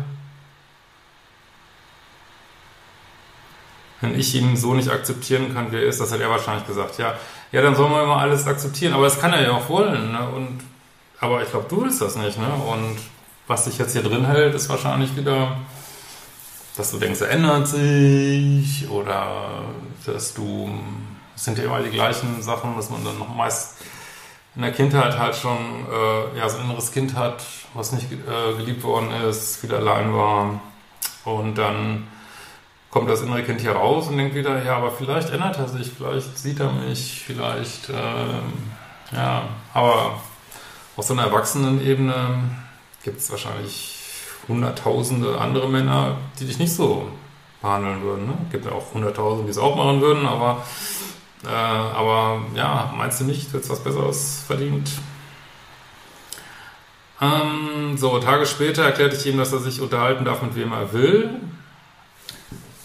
wenn 4.01 4.19
ich 4.19 4.35
ihn 4.35 4.57
so 4.57 4.73
nicht 4.73 4.89
akzeptieren 4.89 5.53
kann, 5.53 5.71
wie 5.71 5.77
er 5.77 5.83
ist. 5.83 6.01
Das 6.01 6.11
hat 6.11 6.19
er 6.19 6.29
wahrscheinlich 6.29 6.67
gesagt. 6.67 6.97
Ja, 6.97 7.15
ja 7.53 7.61
dann 7.61 7.75
soll 7.75 7.89
man 7.89 8.03
immer 8.03 8.17
alles 8.17 8.45
akzeptieren. 8.45 8.93
Aber 8.93 9.05
das 9.05 9.21
kann 9.21 9.31
er 9.31 9.41
ja 9.41 9.51
auch 9.51 9.69
wollen. 9.69 10.11
Ne? 10.11 10.29
Und, 10.29 10.59
aber 11.21 11.41
ich 11.41 11.49
glaube, 11.49 11.67
du 11.69 11.83
willst 11.83 12.01
das 12.01 12.17
nicht. 12.17 12.37
Ne? 12.37 12.53
Und 12.53 12.97
was 13.47 13.65
sich 13.65 13.77
jetzt 13.77 13.93
hier 13.93 14.03
drin 14.03 14.25
hält, 14.25 14.53
ist 14.53 14.67
wahrscheinlich 14.67 15.15
wieder 15.15 15.57
dass 16.77 16.91
du 16.91 16.99
denkst, 16.99 17.21
er 17.21 17.31
ändert 17.31 17.67
sich 17.67 18.87
oder 18.89 19.63
dass 20.05 20.33
du, 20.33 20.69
es 21.35 21.43
sind 21.43 21.57
ja 21.57 21.65
immer 21.65 21.81
die 21.81 21.89
gleichen 21.89 22.41
Sachen, 22.41 22.75
dass 22.75 22.89
man 22.89 23.03
dann 23.03 23.17
noch 23.17 23.33
meist 23.33 23.77
in 24.55 24.61
der 24.61 24.71
Kindheit 24.71 25.17
halt 25.17 25.35
schon 25.35 25.57
äh, 25.57 26.37
ja, 26.37 26.47
so 26.47 26.57
ein 26.57 26.65
inneres 26.65 26.91
Kind 26.91 27.15
hat, 27.15 27.43
was 27.73 27.91
nicht 27.91 28.11
äh, 28.11 28.55
geliebt 28.57 28.83
worden 28.83 29.11
ist, 29.29 29.57
viel 29.57 29.73
allein 29.73 30.13
war 30.13 30.61
und 31.25 31.57
dann 31.57 32.07
kommt 32.89 33.09
das 33.09 33.21
innere 33.21 33.43
Kind 33.43 33.61
hier 33.61 33.73
raus 33.73 34.07
und 34.07 34.17
denkt 34.17 34.33
wieder, 34.33 34.63
ja, 34.63 34.77
aber 34.77 34.91
vielleicht 34.91 35.29
ändert 35.29 35.57
er 35.57 35.67
sich, 35.67 35.91
vielleicht 35.91 36.37
sieht 36.37 36.59
er 36.59 36.71
mich, 36.71 37.23
vielleicht, 37.25 37.89
äh, 37.89 39.15
ja, 39.15 39.43
aber 39.73 40.21
auf 40.95 41.05
so 41.05 41.13
einer 41.13 41.23
Erwachsenenebene 41.23 42.39
gibt 43.03 43.19
es 43.19 43.29
wahrscheinlich 43.29 43.96
hunderttausende 44.47 45.39
andere 45.39 45.69
Männer, 45.69 46.17
die 46.39 46.45
dich 46.45 46.59
nicht 46.59 46.73
so 46.73 47.07
behandeln 47.61 48.01
würden. 48.01 48.27
Ne? 48.27 48.37
Gibt 48.51 48.65
ja 48.65 48.71
auch 48.71 48.93
hunderttausende, 48.93 49.45
die 49.45 49.51
es 49.51 49.57
auch 49.57 49.75
machen 49.75 50.01
würden, 50.01 50.25
aber, 50.25 50.63
äh, 51.45 51.49
aber 51.49 52.41
ja, 52.55 52.93
meinst 52.95 53.19
du 53.19 53.25
nicht, 53.25 53.49
du 53.49 53.57
hättest 53.57 53.71
was 53.71 53.83
Besseres 53.83 54.43
verdient? 54.45 54.89
Ähm, 57.19 57.97
so, 57.97 58.19
Tage 58.19 58.45
später 58.45 58.83
erklärte 58.83 59.15
ich 59.15 59.25
ihm, 59.25 59.37
dass 59.37 59.51
er 59.51 59.59
sich 59.59 59.81
unterhalten 59.81 60.23
darf, 60.23 60.41
mit 60.41 60.55
wem 60.55 60.71
er 60.71 60.93
will. 60.93 61.29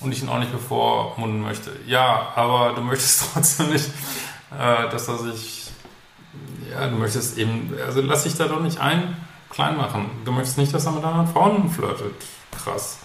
Und 0.01 0.11
ich 0.11 0.23
ihn 0.23 0.29
auch 0.29 0.39
nicht 0.39 0.51
bevormunden 0.51 1.43
möchte. 1.43 1.71
Ja, 1.87 2.33
aber 2.35 2.73
du 2.75 2.81
möchtest 2.81 3.31
trotzdem 3.35 3.71
nicht, 3.71 3.89
äh, 4.51 4.89
dass 4.91 5.07
er 5.07 5.19
sich. 5.19 5.71
Ja, 6.71 6.89
du 6.89 6.97
möchtest 6.97 7.39
eben. 7.39 7.73
Also 7.87 8.01
lass 8.01 8.25
dich 8.25 8.35
da 8.35 8.49
doch 8.49 8.61
nicht 8.61 8.81
ein 8.81 9.17
klein 9.53 9.77
machen. 9.77 10.11
Du 10.25 10.33
möchtest 10.33 10.59
nicht, 10.59 10.75
dass 10.75 10.87
er 10.87 10.93
mit 10.93 11.05
anderen 11.05 11.29
Frauen 11.29 11.71
flirtet. 11.71 12.15
Krass. 12.65 12.99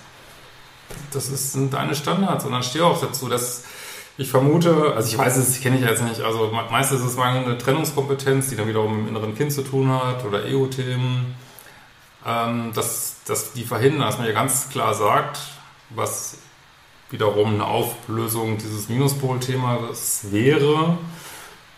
Das 1.11 1.29
ist, 1.29 1.51
sind 1.51 1.73
deine 1.73 1.93
Standards 1.93 2.45
und 2.45 2.53
dann 2.53 2.63
steh 2.63 2.81
auch 2.81 2.99
dazu, 2.99 3.27
dass 3.27 3.65
ich 4.17 4.29
vermute, 4.31 4.93
also 4.95 5.07
ich 5.09 5.17
weiß 5.17 5.37
es, 5.37 5.61
kenne 5.61 5.77
ich 5.77 5.83
jetzt 5.83 6.01
nicht, 6.01 6.21
also 6.21 6.51
meistens 6.71 7.01
ist 7.01 7.05
es 7.05 7.17
mal 7.17 7.37
eine 7.37 7.57
Trennungskompetenz, 7.57 8.49
die 8.49 8.55
dann 8.55 8.67
wiederum 8.67 8.97
mit 8.97 9.01
dem 9.01 9.15
inneren 9.15 9.35
Kind 9.35 9.51
zu 9.51 9.61
tun 9.61 9.91
hat 9.91 10.25
oder 10.25 10.45
Ego-Themen, 10.45 11.35
ähm, 12.25 12.71
dass, 12.73 13.17
dass 13.25 13.53
die 13.53 13.63
verhindern, 13.63 14.01
dass 14.01 14.17
man 14.17 14.25
ja 14.25 14.33
ganz 14.33 14.69
klar 14.69 14.93
sagt, 14.95 15.39
was 15.91 16.37
wiederum 17.09 17.55
eine 17.55 17.65
Auflösung 17.65 18.57
dieses 18.57 18.89
Minuspol-Themas 18.89 20.31
wäre, 20.31 20.97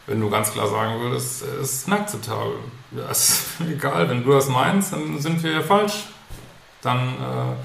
wenn 0.09 0.19
du 0.19 0.29
ganz 0.29 0.51
klar 0.51 0.67
sagen 0.67 0.99
würdest, 0.99 1.43
es 1.43 1.73
ist 1.73 1.87
inakzeptabel. 1.87 2.55
Ja, 2.91 3.09
ist 3.11 3.45
egal, 3.69 4.09
wenn 4.09 4.23
du 4.23 4.31
das 4.31 4.49
meinst, 4.49 4.91
dann 4.91 5.19
sind 5.19 5.41
wir 5.43 5.61
falsch. 5.61 6.05
Dann, 6.81 7.09
äh, 7.09 7.55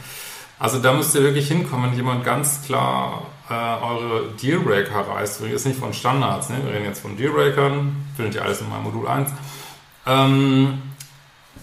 also 0.58 0.78
da 0.78 0.92
müsst 0.92 1.14
ihr 1.14 1.22
wirklich 1.22 1.48
hinkommen, 1.48 1.90
wenn 1.90 1.96
jemand 1.96 2.22
ganz 2.22 2.62
klar 2.62 3.22
äh, 3.48 3.54
eure 3.54 4.28
Dealbreaker 4.42 5.08
reißt. 5.08 5.42
Wir 5.42 5.48
reden 5.48 5.68
nicht 5.68 5.80
von 5.80 5.94
Standards, 5.94 6.50
ne? 6.50 6.60
wir 6.62 6.72
reden 6.72 6.84
jetzt 6.84 7.00
von 7.00 7.16
Dealbreakern, 7.16 7.96
findet 8.16 8.34
ihr 8.34 8.42
alles 8.42 8.60
in 8.60 8.68
meinem 8.68 8.84
Modul 8.84 9.08
1. 9.08 9.30
Ähm, 10.06 10.82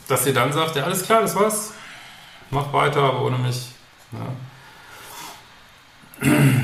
dass 0.07 0.25
ihr 0.25 0.33
dann 0.33 0.51
sagt, 0.51 0.75
ja 0.75 0.83
alles 0.83 1.03
klar, 1.03 1.21
das 1.21 1.35
war's, 1.35 1.73
mach 2.49 2.73
weiter, 2.73 3.01
aber 3.03 3.21
ohne 3.21 3.37
mich. 3.37 3.69
Ne? 6.21 6.60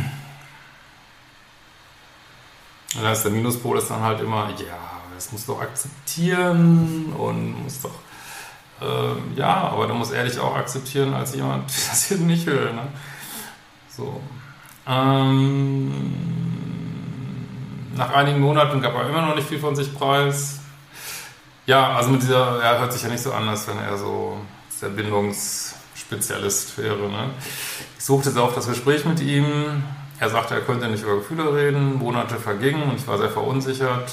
Und 2.97 3.03
dann 3.03 3.13
ist 3.13 3.23
der 3.23 3.31
Minuspol 3.31 3.77
ist 3.77 3.89
dann 3.89 4.01
halt 4.01 4.19
immer, 4.21 4.49
ja, 4.57 4.97
das 5.13 5.31
muss 5.31 5.45
doch 5.45 5.61
akzeptieren 5.61 7.13
und 7.17 7.63
muss 7.63 7.81
doch, 7.81 7.91
äh, 8.81 9.39
ja, 9.39 9.69
aber 9.69 9.87
du 9.87 9.93
musst 9.93 10.13
ehrlich 10.13 10.39
auch 10.39 10.55
akzeptieren 10.55 11.13
als 11.13 11.35
jemand, 11.35 11.65
das 11.89 12.05
hier 12.05 12.17
nicht 12.17 12.45
will. 12.47 12.73
Ne? 12.73 12.87
So. 13.95 14.19
Ähm, 14.87 15.91
nach 17.95 18.13
einigen 18.13 18.39
Monaten 18.39 18.81
gab 18.81 18.95
er 18.95 19.09
immer 19.09 19.21
noch 19.21 19.35
nicht 19.35 19.47
viel 19.47 19.59
von 19.59 19.75
sich 19.75 19.93
preis. 19.93 20.59
Ja, 21.67 21.95
also 21.95 22.09
mit 22.09 22.23
dieser, 22.23 22.61
er 22.63 22.79
hört 22.79 22.93
sich 22.93 23.03
ja 23.03 23.09
nicht 23.09 23.21
so 23.21 23.31
an, 23.33 23.47
als 23.47 23.67
wenn 23.67 23.77
er 23.77 23.97
so 23.97 24.37
der 24.81 24.89
Bindungsspezialist 24.89 26.77
wäre. 26.77 27.09
Ne? 27.09 27.31
Ich 27.97 28.05
suchte 28.05 28.31
sehr 28.31 28.43
oft 28.43 28.55
das 28.55 28.67
Gespräch 28.67 29.05
mit 29.05 29.19
ihm. 29.19 29.83
Er 30.19 30.29
sagte, 30.29 30.55
er 30.55 30.61
könnte 30.61 30.87
nicht 30.87 31.03
über 31.03 31.17
Gefühle 31.17 31.53
reden. 31.53 31.97
Monate 31.97 32.37
vergingen 32.37 32.83
und 32.83 32.95
ich 32.95 33.07
war 33.07 33.17
sehr 33.17 33.29
verunsichert. 33.29 34.11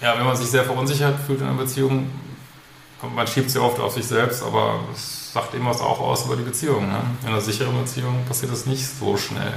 Ja, 0.00 0.18
wenn 0.18 0.26
man 0.26 0.36
sich 0.36 0.48
sehr 0.48 0.64
verunsichert 0.64 1.18
fühlt 1.26 1.40
in 1.40 1.46
einer 1.46 1.56
Beziehung, 1.56 2.10
man 3.14 3.26
schiebt 3.26 3.50
sie 3.50 3.60
oft 3.60 3.78
auf 3.78 3.92
sich 3.92 4.06
selbst, 4.06 4.42
aber 4.42 4.80
es 4.92 5.32
sagt 5.32 5.54
eben 5.54 5.66
was 5.66 5.80
auch 5.80 6.00
aus 6.00 6.26
über 6.26 6.36
die 6.36 6.42
Beziehung. 6.42 6.88
Ne? 6.88 7.00
In 7.22 7.28
einer 7.28 7.40
sicheren 7.40 7.78
Beziehung 7.78 8.24
passiert 8.26 8.52
das 8.52 8.66
nicht 8.66 8.86
so 8.86 9.16
schnell. 9.16 9.52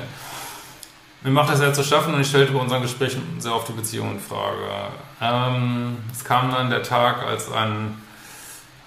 Mir 1.22 1.32
macht 1.32 1.50
das 1.50 1.60
sehr 1.60 1.74
zu 1.74 1.84
schaffen 1.84 2.13
und 2.13 2.22
ich 2.22 2.30
stellte 2.30 2.54
bei 2.54 2.60
unseren 2.60 2.82
Gesprächen 2.82 3.24
sehr 3.39 3.54
oft 3.54 3.68
die 3.68 3.74
Beziehung 3.74 4.12
in 4.12 4.20
Frage. 4.20 4.92
Ähm, 5.22 5.98
es 6.12 6.24
kam 6.24 6.50
dann 6.51 6.70
der 6.70 6.84
Tag, 6.84 7.24
als 7.24 7.51
ein, 7.51 8.01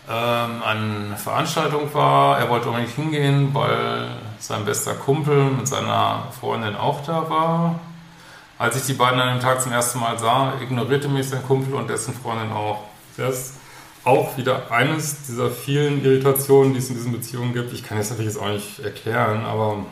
ähm, 0.09 0.63
eine 0.63 1.17
Veranstaltung 1.17 1.93
war. 1.95 2.39
Er 2.39 2.49
wollte 2.49 2.69
unbedingt 2.69 2.95
hingehen, 2.95 3.55
weil 3.55 4.09
sein 4.39 4.65
bester 4.65 4.95
Kumpel 4.95 5.45
mit 5.45 5.69
seiner 5.69 6.29
Freundin 6.39 6.75
auch 6.77 7.05
da 7.05 7.29
war. 7.31 7.81
Als 8.59 8.77
ich 8.77 8.85
die 8.85 8.95
beiden 8.95 9.21
an 9.21 9.37
dem 9.37 9.41
Tag 9.41 9.61
zum 9.61 9.73
ersten 9.73 10.01
Mal 10.01 10.19
sah, 10.19 10.55
ignorierte 10.61 11.09
mich 11.09 11.29
sein 11.29 11.43
Kumpel 11.43 11.75
und 11.75 11.89
dessen 11.89 12.15
Freundin 12.15 12.53
auch. 12.53 12.85
Das 13.17 13.55
auch 14.05 14.37
wieder 14.37 14.71
eines 14.71 15.27
dieser 15.27 15.51
vielen 15.51 16.05
Irritationen, 16.05 16.73
die 16.73 16.81
es 16.81 16.89
in 16.89 16.97
diesen 16.97 17.13
Beziehungen 17.13 17.53
gibt. 17.53 17.73
Ich 17.73 17.85
kann 17.85 17.99
es 17.99 18.11
natürlich 18.11 18.33
jetzt 18.33 18.43
auch 18.43 18.49
nicht 18.49 18.81
erklären, 18.81 19.45
aber 19.45 19.85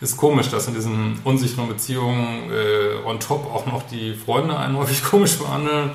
ist 0.00 0.16
komisch, 0.16 0.50
dass 0.50 0.68
in 0.68 0.74
diesen 0.74 1.18
unsicheren 1.24 1.68
Beziehungen 1.68 2.50
äh, 2.50 3.06
on 3.06 3.20
top 3.20 3.46
auch 3.52 3.66
noch 3.66 3.82
die 3.84 4.14
Freunde 4.14 4.58
einen 4.58 4.76
häufig 4.76 5.02
komisch 5.10 5.38
behandeln. 5.38 5.92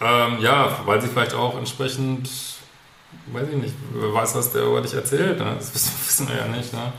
Ähm, 0.00 0.38
ja, 0.40 0.78
weil 0.84 1.00
sie 1.00 1.08
vielleicht 1.08 1.34
auch 1.34 1.58
entsprechend, 1.58 2.30
weiß 3.26 3.48
ich 3.48 3.56
nicht, 3.56 3.74
weiß, 3.92 4.36
was 4.36 4.52
der 4.52 4.62
über 4.62 4.80
dich 4.80 4.94
erzählt. 4.94 5.40
Ne? 5.40 5.56
Das 5.58 5.74
wissen, 5.74 5.92
wissen, 6.06 6.28
wir 6.28 6.36
ja 6.36 6.46
nicht. 6.46 6.72
Ne? 6.72 6.92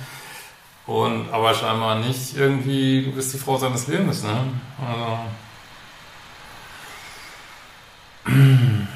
Und, 0.86 1.30
aber 1.32 1.54
scheinbar 1.54 1.96
nicht 2.00 2.36
irgendwie, 2.36 3.06
du 3.06 3.12
bist 3.14 3.34
die 3.34 3.38
Frau 3.38 3.58
seines 3.58 3.88
Lebens. 3.88 4.24
Ne? 4.24 4.44
Also, 4.86 5.20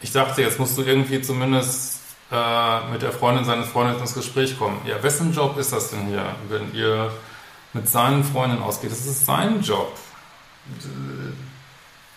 ich 0.00 0.12
dachte, 0.12 0.42
jetzt 0.42 0.60
musst 0.60 0.78
du 0.78 0.82
irgendwie 0.82 1.20
zumindest 1.20 1.95
äh, 2.30 2.90
mit 2.90 3.02
der 3.02 3.12
Freundin 3.12 3.44
seines 3.44 3.68
Freundes 3.68 4.00
ins 4.00 4.14
Gespräch 4.14 4.58
kommen. 4.58 4.80
Ja, 4.86 5.02
wessen 5.02 5.32
Job 5.32 5.56
ist 5.58 5.72
das 5.72 5.90
denn 5.90 6.06
hier, 6.08 6.24
wenn 6.48 6.74
ihr 6.74 7.10
mit 7.72 7.88
seinen 7.88 8.24
Freunden 8.24 8.62
ausgeht? 8.62 8.90
Das 8.90 9.06
ist 9.06 9.26
sein 9.26 9.62
Job, 9.62 9.92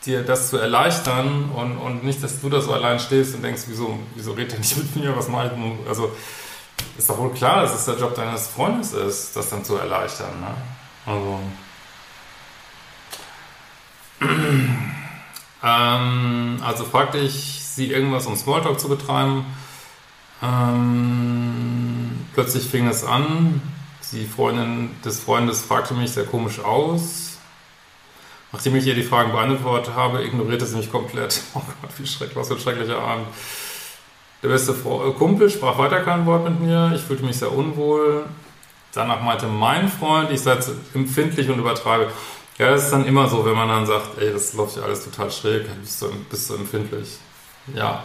dir 0.06 0.24
das 0.24 0.50
zu 0.50 0.58
erleichtern 0.58 1.52
und, 1.56 1.78
und 1.78 2.04
nicht, 2.04 2.24
dass 2.24 2.42
du 2.42 2.50
da 2.50 2.62
so 2.62 2.74
allein 2.74 3.00
stehst 3.00 3.36
und 3.36 3.44
denkst, 3.44 3.64
wieso, 3.68 4.00
wieso 4.16 4.32
redet 4.34 4.54
er 4.54 4.60
nicht 4.60 4.78
mit 4.78 4.96
mir, 4.96 5.16
was 5.16 5.28
mache 5.28 5.52
ich? 5.54 5.88
Also, 5.88 6.12
ist 6.98 7.10
doch 7.10 7.18
wohl 7.18 7.32
klar, 7.34 7.62
dass 7.62 7.76
es 7.76 7.86
der 7.86 7.98
Job 7.98 8.16
deines 8.16 8.48
Freundes 8.48 8.94
ist, 8.94 9.36
das 9.36 9.50
dann 9.50 9.64
zu 9.64 9.76
erleichtern. 9.76 10.40
Ne? 10.40 10.56
Also. 11.06 11.40
ähm, 15.64 16.62
also 16.66 16.86
fragte 16.86 17.18
ich 17.20 17.64
sie 17.64 17.92
irgendwas, 17.92 18.26
um 18.26 18.36
Smalltalk 18.36 18.80
zu 18.80 18.90
betreiben. 18.90 19.46
Ähm, 20.42 22.26
plötzlich 22.34 22.68
fing 22.68 22.88
es 22.88 23.04
an. 23.04 23.62
Die 24.12 24.26
Freundin 24.26 24.90
des 25.04 25.20
Freundes 25.20 25.62
fragte 25.62 25.94
mich 25.94 26.12
sehr 26.12 26.26
komisch 26.26 26.60
aus. 26.60 27.38
Nachdem 28.52 28.76
ich 28.76 28.88
ihr 28.88 28.96
die 28.96 29.04
Fragen 29.04 29.32
beantwortet 29.32 29.94
habe, 29.96 30.24
ignorierte 30.24 30.66
sie 30.66 30.78
mich 30.78 30.92
komplett. 30.92 31.42
Oh 31.54 31.62
Gott, 31.82 31.92
wie 31.98 32.08
schrecklich, 32.08 32.36
was 32.36 32.48
für 32.48 32.56
ein 32.56 32.60
schrecklicher 32.60 32.98
Abend. 32.98 33.28
Der 34.42 34.48
beste 34.48 34.72
äh, 34.72 35.12
Kumpel 35.18 35.50
sprach 35.50 35.78
weiter 35.78 36.02
kein 36.02 36.26
Wort 36.26 36.46
mit 36.46 36.60
mir. 36.60 36.94
Ich 36.96 37.02
fühlte 37.02 37.26
mich 37.26 37.38
sehr 37.38 37.52
unwohl. 37.52 38.26
Danach 38.94 39.22
meinte 39.22 39.46
mein 39.46 39.90
Freund, 39.90 40.32
ich 40.32 40.42
sei 40.42 40.58
empfindlich 40.96 41.50
und 41.50 41.60
übertreibe. 41.60 42.12
Ja, 42.58 42.72
das 42.72 42.86
ist 42.86 42.92
dann 42.92 43.06
immer 43.06 43.28
so, 43.30 43.46
wenn 43.46 43.56
man 43.56 43.70
dann 43.70 43.86
sagt, 43.86 44.18
ey, 44.18 44.34
das 44.34 44.54
läuft 44.54 44.78
ja 44.78 44.84
alles 44.84 45.06
total 45.06 45.32
schräg, 45.32 45.68
bist 45.82 46.02
du, 46.02 46.08
bist 46.30 46.50
du 46.50 46.56
empfindlich. 46.56 47.18
Ja. 47.76 48.04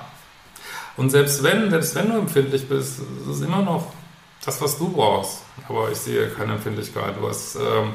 Und 0.97 1.11
selbst 1.11 1.43
wenn, 1.43 1.71
selbst 1.71 1.95
wenn 1.95 2.11
du 2.11 2.19
empfindlich 2.19 2.69
bist, 2.69 3.01
ist 3.01 3.27
es 3.27 3.41
immer 3.41 3.63
noch 3.63 3.93
das, 4.45 4.61
was 4.61 4.79
du 4.79 4.91
brauchst. 4.91 5.43
Aber 5.69 5.91
ich 5.91 5.99
sehe 5.99 6.29
keine 6.29 6.55
Empfindlichkeit. 6.55 7.17
Du 7.21 7.29
hast 7.29 7.57
ähm, 7.57 7.95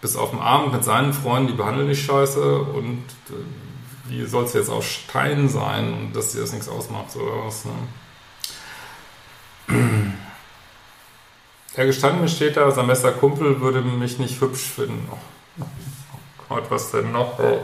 bis 0.00 0.16
auf 0.16 0.30
den 0.30 0.40
Abend 0.40 0.72
mit 0.72 0.84
seinen 0.84 1.12
Freunden, 1.12 1.48
die 1.48 1.54
behandeln 1.54 1.88
dich 1.88 2.04
scheiße 2.04 2.58
und 2.58 3.04
äh, 3.28 4.08
wie 4.08 4.24
soll 4.26 4.44
es 4.44 4.54
jetzt 4.54 4.70
aus 4.70 4.86
Stein 4.86 5.48
sein 5.48 5.92
und 5.92 6.16
dass 6.16 6.32
dir 6.32 6.40
das 6.40 6.52
nichts 6.52 6.68
ausmacht 6.68 7.14
oder 7.14 7.46
was. 7.46 7.64
Ne? 7.64 7.72
Er 11.76 11.86
gestanden 11.86 12.28
steht 12.28 12.56
da, 12.56 12.70
sein 12.72 12.88
bester 12.88 13.12
Kumpel 13.12 13.60
würde 13.60 13.82
mich 13.82 14.18
nicht 14.18 14.40
hübsch 14.40 14.62
finden. 14.62 15.08
Oh, 15.12 15.16
oh 15.62 15.66
Gott, 16.48 16.64
was 16.70 16.90
denn 16.90 17.12
noch? 17.12 17.38
Ey. 17.38 17.58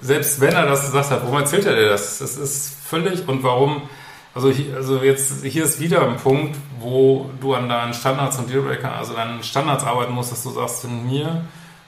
Selbst 0.00 0.40
wenn 0.40 0.54
er 0.54 0.66
das 0.66 0.86
gesagt 0.86 1.10
hat, 1.10 1.22
warum 1.22 1.38
erzählt 1.38 1.66
er 1.66 1.76
dir 1.76 1.88
das? 1.88 2.18
Das 2.18 2.36
ist 2.36 2.74
völlig 2.84 3.26
und 3.28 3.42
warum? 3.42 3.88
Also 4.34 4.50
hier, 4.50 4.76
also 4.76 5.00
jetzt 5.02 5.44
hier 5.44 5.64
ist 5.64 5.78
wieder 5.78 6.08
ein 6.08 6.16
Punkt, 6.16 6.56
wo 6.80 7.30
du 7.40 7.54
an 7.54 7.68
deinen 7.68 7.94
Standards 7.94 8.36
und 8.38 8.50
Dealbreaker, 8.50 8.92
also 8.92 9.14
deinen 9.14 9.42
Standards 9.44 9.84
arbeiten 9.84 10.12
musst, 10.12 10.32
dass 10.32 10.42
du 10.42 10.50
sagst, 10.50 10.84
wenn 10.84 11.06
mir 11.06 11.44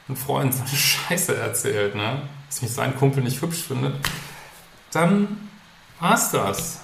ein 0.09 0.17
Freund 0.17 0.55
so 0.55 0.61
eine 0.61 0.69
Scheiße 0.77 1.37
erzählt, 1.37 1.97
ne, 1.97 2.23
dass 2.49 2.63
mich 2.63 2.73
sein 2.73 2.97
Kumpel 2.97 3.25
nicht 3.25 3.43
hübsch 3.43 3.65
findet, 3.65 3.95
dann 4.93 5.51
war's 5.99 6.31
das. 6.31 6.81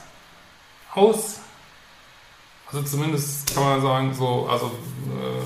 Aus. 0.94 1.40
Also 2.66 2.82
zumindest 2.82 3.54
kann 3.54 3.62
man 3.62 3.82
sagen, 3.82 4.14
so, 4.14 4.48
also 4.50 4.66
äh, 4.66 5.42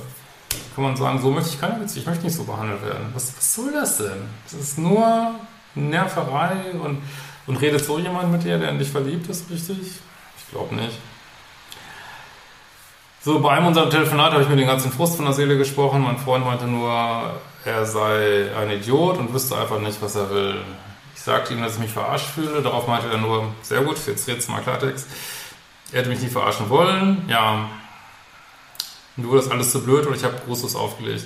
kann 0.74 0.84
man 0.84 0.96
sagen, 0.96 1.20
so 1.20 1.30
möchte 1.30 1.50
ich 1.50 1.60
keine 1.60 1.74
Beziehung, 1.74 2.02
ich 2.02 2.06
möchte 2.06 2.24
nicht 2.24 2.36
so 2.36 2.44
behandelt 2.44 2.82
werden. 2.82 3.10
Was, 3.14 3.36
was 3.36 3.54
soll 3.54 3.72
das 3.72 3.98
denn? 3.98 4.28
Das 4.44 4.54
ist 4.54 4.78
nur 4.78 5.34
Nerverei 5.76 6.72
und, 6.72 7.02
und 7.46 7.56
redet 7.60 7.84
so 7.84 7.98
jemand 7.98 8.32
mit 8.32 8.44
dir, 8.44 8.58
der 8.58 8.70
in 8.70 8.78
dich 8.78 8.90
verliebt 8.90 9.28
ist, 9.28 9.50
richtig? 9.50 9.78
Ich 9.78 10.50
glaube 10.50 10.74
nicht. 10.74 10.98
So, 13.22 13.40
bei 13.40 13.50
einem 13.50 13.66
unserer 13.66 13.90
Telefonate 13.90 14.34
habe 14.34 14.44
ich 14.44 14.48
mir 14.48 14.56
den 14.56 14.68
ganzen 14.68 14.92
Frust 14.92 15.16
von 15.16 15.24
der 15.24 15.34
Seele 15.34 15.58
gesprochen. 15.58 16.00
Mein 16.00 16.16
Freund 16.16 16.44
meinte 16.44 16.66
nur, 16.66 17.40
er 17.64 17.84
sei 17.84 18.50
ein 18.56 18.70
Idiot 18.70 19.18
und 19.18 19.34
wüsste 19.34 19.58
einfach 19.58 19.80
nicht, 19.80 20.00
was 20.00 20.14
er 20.14 20.30
will. 20.30 20.60
Ich 21.14 21.22
sagte 21.22 21.52
ihm, 21.52 21.60
dass 21.60 21.74
ich 21.74 21.80
mich 21.80 21.90
verarscht 21.90 22.26
fühle. 22.26 22.62
Darauf 22.62 22.86
meinte 22.86 23.08
er 23.10 23.18
nur, 23.18 23.52
sehr 23.62 23.80
gut, 23.80 23.96
jetzt 24.06 24.28
redest 24.28 24.46
du 24.46 24.52
mal 24.52 24.62
Klartext. 24.62 25.08
Er 25.90 25.98
hätte 26.00 26.08
mich 26.08 26.20
nie 26.20 26.28
verarschen 26.28 26.70
wollen. 26.70 27.24
Ja, 27.28 27.68
du 29.16 29.28
wurdest 29.28 29.50
alles 29.50 29.72
zu 29.72 29.82
blöd 29.82 30.06
und 30.06 30.14
ich 30.14 30.22
habe 30.22 30.36
Großes 30.46 30.76
aufgelegt. 30.76 31.24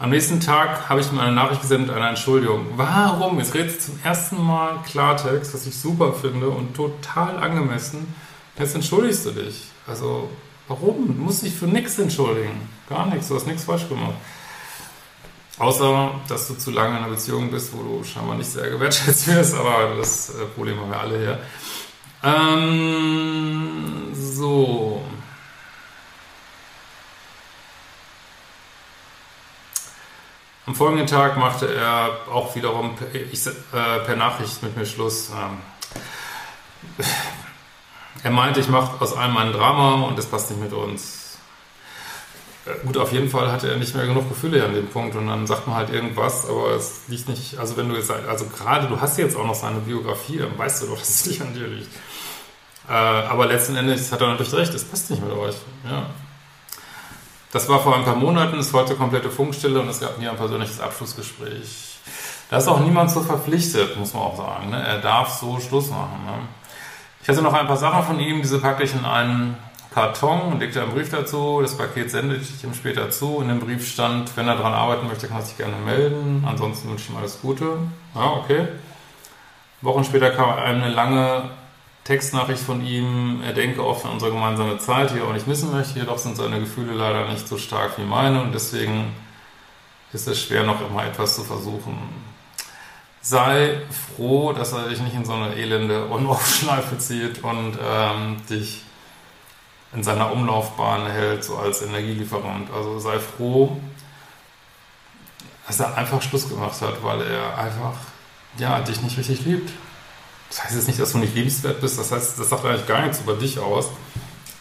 Am 0.00 0.08
nächsten 0.08 0.40
Tag 0.40 0.88
habe 0.88 1.02
ich 1.02 1.12
ihm 1.12 1.18
eine 1.18 1.32
Nachricht 1.32 1.60
gesendet 1.60 1.88
mit 1.88 1.96
einer 1.96 2.08
Entschuldigung. 2.08 2.68
Warum? 2.74 3.38
Jetzt 3.38 3.52
redest 3.52 3.80
du 3.80 3.92
zum 3.92 4.00
ersten 4.02 4.42
Mal 4.42 4.78
Klartext, 4.86 5.52
was 5.52 5.66
ich 5.66 5.76
super 5.76 6.14
finde 6.14 6.48
und 6.48 6.74
total 6.74 7.36
angemessen. 7.36 8.14
Jetzt 8.58 8.74
entschuldigst 8.74 9.26
du 9.26 9.32
dich. 9.32 9.66
Also, 9.86 10.30
warum? 10.68 11.06
Du 11.06 11.22
musst 11.22 11.42
dich 11.42 11.54
für 11.54 11.66
nichts 11.66 11.98
entschuldigen. 11.98 12.66
Gar 12.88 13.08
nichts. 13.08 13.28
Du 13.28 13.34
hast 13.34 13.46
nichts 13.46 13.64
falsch 13.64 13.86
gemacht. 13.90 14.14
Außer, 15.58 16.12
dass 16.28 16.48
du 16.48 16.54
zu 16.54 16.70
lange 16.70 16.96
in 16.96 17.04
einer 17.04 17.12
Beziehung 17.12 17.50
bist, 17.50 17.74
wo 17.74 17.82
du 17.82 18.02
scheinbar 18.02 18.36
nicht 18.36 18.50
sehr 18.50 18.70
gewertschätzt 18.70 19.28
wirst, 19.28 19.54
aber 19.54 19.96
das 19.98 20.30
äh, 20.30 20.46
Problem 20.54 20.80
haben 20.80 20.90
wir 20.92 20.98
alle 20.98 21.18
hier. 21.18 21.38
Ähm, 22.24 24.14
so. 24.14 25.02
Am 30.70 30.76
folgenden 30.76 31.08
Tag 31.08 31.36
machte 31.36 31.66
er 31.74 32.10
auch 32.32 32.54
wiederum 32.54 32.94
per, 32.94 33.12
ich, 33.12 33.44
äh, 33.44 33.50
per 34.06 34.14
Nachricht 34.14 34.62
mit 34.62 34.76
mir 34.76 34.86
Schluss. 34.86 35.30
Ähm, 35.30 37.04
er 38.22 38.30
meinte, 38.30 38.60
ich 38.60 38.68
mache 38.68 39.02
aus 39.02 39.16
allem 39.16 39.36
ein 39.36 39.52
Drama 39.52 40.06
und 40.06 40.16
das 40.16 40.26
passt 40.26 40.48
nicht 40.48 40.62
mit 40.62 40.72
uns. 40.72 41.38
Äh, 42.66 42.86
gut, 42.86 42.96
auf 42.98 43.10
jeden 43.10 43.28
Fall 43.30 43.50
hatte 43.50 43.68
er 43.68 43.78
nicht 43.78 43.96
mehr 43.96 44.06
genug 44.06 44.28
Gefühle 44.28 44.64
an 44.64 44.72
dem 44.72 44.86
Punkt 44.86 45.16
und 45.16 45.26
dann 45.26 45.44
sagt 45.48 45.66
man 45.66 45.74
halt 45.74 45.90
irgendwas, 45.90 46.48
aber 46.48 46.76
es 46.76 47.00
liegt 47.08 47.28
nicht, 47.28 47.58
also 47.58 47.76
wenn 47.76 47.88
du 47.88 47.96
jetzt, 47.96 48.12
also 48.12 48.44
gerade, 48.44 48.86
du 48.86 49.00
hast 49.00 49.18
jetzt 49.18 49.36
auch 49.36 49.46
noch 49.46 49.56
seine 49.56 49.80
Biografie, 49.80 50.38
dann 50.38 50.56
weißt 50.56 50.84
du 50.84 50.86
doch, 50.86 50.98
dass 51.00 51.08
es 51.08 51.26
nicht 51.26 51.42
an 51.42 51.52
dir 51.52 51.66
liegt. 51.66 51.92
Äh, 52.88 52.92
aber 52.92 53.46
letzten 53.46 53.74
Endes 53.74 54.12
hat 54.12 54.20
er 54.20 54.28
natürlich 54.28 54.54
recht, 54.54 54.72
es 54.72 54.84
passt 54.84 55.10
nicht 55.10 55.20
mit 55.20 55.32
euch. 55.32 55.56
Ja. 55.90 56.06
Das 57.52 57.68
war 57.68 57.80
vor 57.80 57.96
ein 57.96 58.04
paar 58.04 58.14
Monaten, 58.14 58.58
ist 58.60 58.72
heute 58.72 58.94
komplette 58.94 59.28
Funkstille 59.28 59.80
und 59.80 59.88
es 59.88 60.00
gab 60.00 60.18
nie 60.18 60.28
ein 60.28 60.36
persönliches 60.36 60.80
Abschlussgespräch. 60.80 61.98
Da 62.48 62.58
ist 62.58 62.68
auch 62.68 62.80
niemand 62.80 63.10
so 63.10 63.20
verpflichtet, 63.20 63.96
muss 63.96 64.14
man 64.14 64.22
auch 64.22 64.36
sagen. 64.36 64.70
Ne? 64.70 64.80
Er 64.80 64.98
darf 64.98 65.30
so 65.30 65.58
Schluss 65.58 65.90
machen. 65.90 66.24
Ne? 66.24 66.32
Ich 67.22 67.28
hatte 67.28 67.42
noch 67.42 67.52
ein 67.52 67.66
paar 67.66 67.76
Sachen 67.76 68.04
von 68.04 68.20
ihm, 68.20 68.40
diese 68.40 68.60
packte 68.60 68.84
ich 68.84 68.94
in 68.94 69.04
einen 69.04 69.56
Karton 69.92 70.52
und 70.52 70.60
legte 70.60 70.80
einen 70.80 70.92
Brief 70.92 71.10
dazu. 71.10 71.60
Das 71.60 71.76
Paket 71.76 72.10
sendete 72.10 72.42
ich 72.42 72.62
ihm 72.62 72.74
später 72.74 73.10
zu. 73.10 73.40
In 73.40 73.48
dem 73.48 73.58
Brief 73.58 73.90
stand, 73.90 74.36
wenn 74.36 74.46
er 74.46 74.56
daran 74.56 74.72
arbeiten 74.72 75.08
möchte, 75.08 75.26
kann 75.26 75.38
er 75.38 75.42
sich 75.42 75.56
gerne 75.56 75.76
melden. 75.84 76.44
Ansonsten 76.48 76.88
wünsche 76.88 77.04
ich 77.04 77.10
ihm 77.10 77.16
alles 77.16 77.40
Gute. 77.40 77.78
Ja, 78.14 78.30
okay. 78.30 78.68
Wochen 79.82 80.04
später 80.04 80.30
kam 80.30 80.50
eine 80.50 80.88
lange 80.88 81.50
Textnachricht 82.04 82.62
von 82.62 82.84
ihm, 82.84 83.42
er 83.44 83.52
denke 83.52 83.84
oft 83.84 84.04
an 84.04 84.12
unsere 84.12 84.32
gemeinsame 84.32 84.78
Zeit, 84.78 85.12
die 85.12 85.18
er 85.18 85.24
auch 85.24 85.32
nicht 85.32 85.46
missen 85.46 85.70
möchte, 85.70 85.98
jedoch 85.98 86.18
sind 86.18 86.36
seine 86.36 86.60
Gefühle 86.60 86.94
leider 86.94 87.28
nicht 87.28 87.46
so 87.46 87.58
stark 87.58 87.98
wie 87.98 88.04
meine 88.04 88.42
und 88.42 88.52
deswegen 88.52 89.12
ist 90.12 90.26
es 90.26 90.42
schwer, 90.42 90.64
noch 90.64 90.80
immer 90.80 91.04
etwas 91.04 91.36
zu 91.36 91.44
versuchen. 91.44 91.98
Sei 93.20 93.82
froh, 94.16 94.52
dass 94.52 94.72
er 94.72 94.88
dich 94.88 95.00
nicht 95.00 95.14
in 95.14 95.24
so 95.24 95.34
eine 95.34 95.54
elende 95.54 96.10
On-Off-Schleife 96.10 96.96
zieht 96.98 97.44
und 97.44 97.78
ähm, 97.82 98.36
dich 98.48 98.82
in 99.92 100.02
seiner 100.02 100.32
Umlaufbahn 100.32 101.06
hält, 101.06 101.44
so 101.44 101.56
als 101.56 101.82
Energielieferant. 101.82 102.70
Also 102.72 102.98
sei 102.98 103.18
froh, 103.18 103.78
dass 105.66 105.80
er 105.80 105.96
einfach 105.96 106.22
Schluss 106.22 106.48
gemacht 106.48 106.80
hat, 106.80 107.02
weil 107.02 107.22
er 107.22 107.58
einfach 107.58 107.94
ja, 108.58 108.80
dich 108.80 109.02
nicht 109.02 109.18
richtig 109.18 109.44
liebt. 109.44 109.70
Das 110.50 110.64
heißt 110.64 110.74
jetzt 110.74 110.88
nicht, 110.88 111.00
dass 111.00 111.12
du 111.12 111.18
nicht 111.18 111.34
liebenswert 111.34 111.80
bist, 111.80 111.98
das 111.98 112.10
heißt, 112.10 112.38
das 112.38 112.48
sagt 112.48 112.64
eigentlich 112.64 112.86
gar 112.86 113.02
nichts 113.02 113.20
über 113.20 113.34
dich 113.34 113.58
aus. 113.58 113.88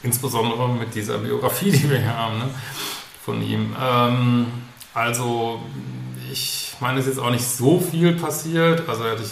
Insbesondere 0.04 0.70
mit 0.70 0.96
dieser 0.96 1.18
Biografie, 1.18 1.72
die 1.72 1.90
wir 1.90 1.98
hier 1.98 2.16
haben, 2.16 2.38
ne? 2.38 2.50
von 3.26 3.42
ihm. 3.42 3.76
Ähm, 3.82 4.46
also, 4.94 5.62
ich 6.32 6.76
meine, 6.80 7.00
es 7.00 7.08
ist 7.08 7.16
jetzt 7.16 7.26
auch 7.26 7.32
nicht 7.32 7.44
so 7.44 7.80
viel 7.80 8.14
passiert. 8.14 8.88
Also, 8.88 9.04
er 9.04 9.14
hat 9.14 9.20
dich 9.20 9.32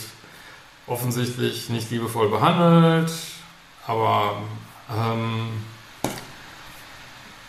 offensichtlich 0.88 1.70
nicht 1.70 1.92
liebevoll 1.92 2.30
behandelt, 2.30 3.12
aber 3.86 4.42
ähm, 4.90 5.50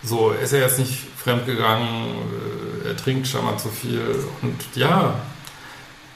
so 0.02 0.30
ist 0.30 0.52
er 0.52 0.60
jetzt 0.60 0.78
nicht 0.78 0.94
fremdgegangen, 1.16 2.14
äh, 2.84 2.88
er 2.88 2.96
trinkt 2.96 3.26
schon 3.26 3.44
mal 3.44 3.56
zu 3.56 3.68
viel 3.68 4.24
und 4.42 4.56
ja, 4.74 5.14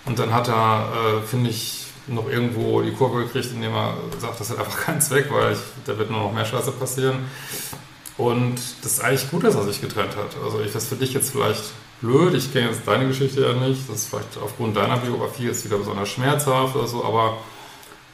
und 0.05 0.18
dann 0.18 0.33
hat 0.33 0.48
er, 0.48 0.88
äh, 0.92 1.26
finde 1.26 1.50
ich, 1.50 1.82
noch 2.09 2.29
irgendwo 2.29 2.83
die 2.83 2.93
Kurve 2.93 3.25
gekriegt, 3.25 3.51
indem 3.53 3.75
er 3.75 3.95
sagt, 4.19 4.41
das 4.41 4.51
hat 4.51 4.59
einfach 4.59 4.81
keinen 4.85 5.01
Zweck, 5.01 5.29
weil 5.31 5.53
ich, 5.53 5.59
da 5.85 5.97
wird 5.99 6.11
nur 6.11 6.21
noch 6.21 6.33
mehr 6.33 6.45
Scheiße 6.45 6.73
passieren. 6.73 7.17
Und 8.19 8.57
das 8.83 8.93
ist 8.93 9.01
eigentlich 9.01 9.31
gut, 9.31 9.45
dass 9.45 9.55
er 9.55 9.65
sich 9.65 9.81
getrennt 9.81 10.17
hat. 10.17 10.37
Also 10.45 10.61
ich 10.61 10.73
das 10.73 10.87
für 10.87 10.97
dich 10.97 11.15
jetzt 11.15 11.31
vielleicht 11.31 11.62
blöd, 12.01 12.35
ich 12.35 12.53
kenne 12.53 12.69
jetzt 12.69 12.83
deine 12.87 13.07
Geschichte 13.07 13.41
ja 13.41 13.53
nicht, 13.55 13.88
das 13.88 13.97
ist 13.97 14.09
vielleicht 14.11 14.37
aufgrund 14.43 14.77
deiner 14.77 14.99
Biografie 14.99 15.45
jetzt 15.45 15.65
wieder 15.65 15.79
besonders 15.79 16.09
schmerzhaft 16.09 16.77
oder 16.77 16.88
so, 16.88 17.05
aber 17.05 17.38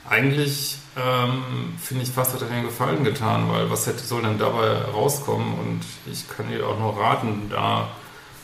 eigentlich 0.08 0.76
ähm, 0.96 1.74
finde 1.80 2.02
ich 2.02 2.10
fast 2.10 2.34
hat 2.34 2.42
er 2.42 2.50
einen 2.50 2.64
Gefallen 2.64 3.04
getan, 3.04 3.50
weil 3.50 3.70
was 3.70 3.86
hätte, 3.86 4.04
soll 4.04 4.22
denn 4.22 4.38
dabei 4.38 4.82
rauskommen? 4.92 5.54
Und 5.58 5.80
ich 6.10 6.28
kann 6.28 6.48
dir 6.48 6.66
auch 6.66 6.78
nur 6.78 6.96
raten, 6.96 7.48
da, 7.50 7.88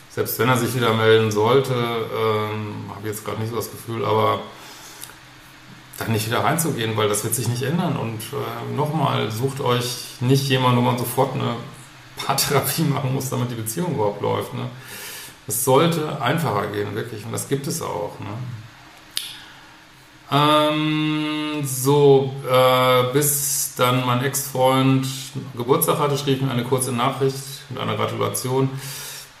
selbst 0.09 0.39
wenn 0.39 0.49
er 0.49 0.57
sich 0.57 0.73
wieder 0.75 0.93
melden 0.93 1.31
sollte, 1.31 1.73
ähm, 1.73 2.89
habe 2.89 3.01
ich 3.01 3.07
jetzt 3.07 3.25
gerade 3.25 3.39
nicht 3.39 3.49
so 3.49 3.55
das 3.57 3.71
Gefühl, 3.71 4.05
aber 4.05 4.39
dann 5.97 6.11
nicht 6.11 6.27
wieder 6.27 6.43
reinzugehen, 6.43 6.97
weil 6.97 7.07
das 7.07 7.23
wird 7.23 7.35
sich 7.35 7.47
nicht 7.47 7.63
ändern. 7.63 7.95
Und 7.97 8.19
äh, 8.19 8.75
nochmal, 8.75 9.31
sucht 9.31 9.61
euch 9.61 10.15
nicht 10.19 10.47
jemanden, 10.49 10.77
wo 10.77 10.81
man 10.81 10.97
sofort 10.97 11.33
eine 11.33 11.55
Paartherapie 12.17 12.83
machen 12.89 13.13
muss, 13.13 13.29
damit 13.29 13.51
die 13.51 13.55
Beziehung 13.55 13.95
überhaupt 13.95 14.21
läuft. 14.21 14.53
Ne? 14.53 14.69
Es 15.47 15.63
sollte 15.63 16.21
einfacher 16.21 16.67
gehen, 16.67 16.95
wirklich. 16.95 17.25
Und 17.25 17.31
das 17.31 17.47
gibt 17.47 17.67
es 17.67 17.81
auch. 17.81 18.19
Ne? 18.19 18.27
Ähm, 20.31 21.61
so, 21.65 22.33
äh, 22.49 23.13
bis 23.13 23.73
dann 23.77 24.05
mein 24.05 24.23
Ex-Freund 24.23 25.05
Geburtstag 25.55 25.99
hatte, 25.99 26.17
schrieb 26.17 26.41
mir 26.41 26.51
eine 26.51 26.63
kurze 26.63 26.91
Nachricht 26.91 27.37
mit 27.69 27.79
einer 27.79 27.95
Gratulation. 27.95 28.69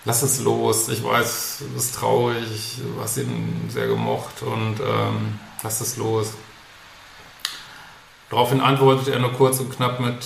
Lass 0.05 0.21
es 0.21 0.41
los. 0.41 0.87
Ich 0.89 1.03
weiß, 1.03 1.57
du 1.61 1.73
bist 1.73 1.95
traurig, 1.95 2.77
du 2.77 3.01
hast 3.01 3.17
ihn 3.17 3.67
sehr 3.69 3.87
gemocht 3.87 4.43
und 4.43 4.79
ähm, 4.79 5.39
lass 5.63 5.81
es 5.81 5.97
los. 5.97 6.33
Daraufhin 8.35 8.59
antwortet 8.59 9.07
er 9.07 9.19
nur 9.19 9.31
kurz 9.31 9.61
und 9.61 9.73
knapp 9.73 10.01
mit 10.01 10.17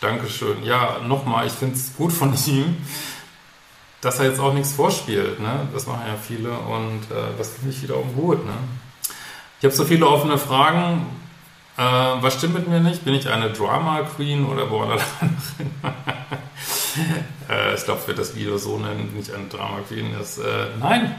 Dankeschön. 0.00 0.64
Ja, 0.64 1.00
nochmal, 1.06 1.46
ich 1.46 1.52
finde 1.52 1.74
es 1.74 1.94
gut 1.94 2.10
von 2.10 2.34
ihm, 2.46 2.78
dass 4.00 4.20
er 4.20 4.24
jetzt 4.24 4.40
auch 4.40 4.54
nichts 4.54 4.72
vorspielt. 4.72 5.38
Ne? 5.38 5.68
Das 5.74 5.86
machen 5.86 6.00
ja 6.06 6.14
viele 6.16 6.50
und 6.50 7.02
äh, 7.10 7.36
das 7.36 7.50
finde 7.50 7.74
ich 7.74 7.82
wiederum 7.82 8.14
gut. 8.14 8.42
Ne? 8.46 8.54
Ich 9.58 9.66
habe 9.66 9.74
so 9.74 9.84
viele 9.84 10.06
offene 10.06 10.38
Fragen. 10.38 11.04
Äh, 11.76 11.82
was 11.82 12.32
stimmt 12.38 12.54
mit 12.54 12.68
mir 12.68 12.80
nicht? 12.80 13.04
Bin 13.04 13.12
ich 13.12 13.28
eine 13.28 13.50
Drama 13.50 14.00
Queen 14.00 14.46
oder 14.46 14.64
Borderlinerin? 14.64 15.36
äh, 17.50 17.74
ich 17.74 17.84
glaube, 17.84 18.00
ich 18.00 18.08
werde 18.08 18.22
das 18.22 18.34
Video 18.34 18.56
so 18.56 18.78
nennen, 18.78 19.12
nicht 19.14 19.30
eine 19.30 19.48
Drama 19.48 19.80
Queen. 19.86 20.06
Äh, 20.06 20.78
nein. 20.80 21.14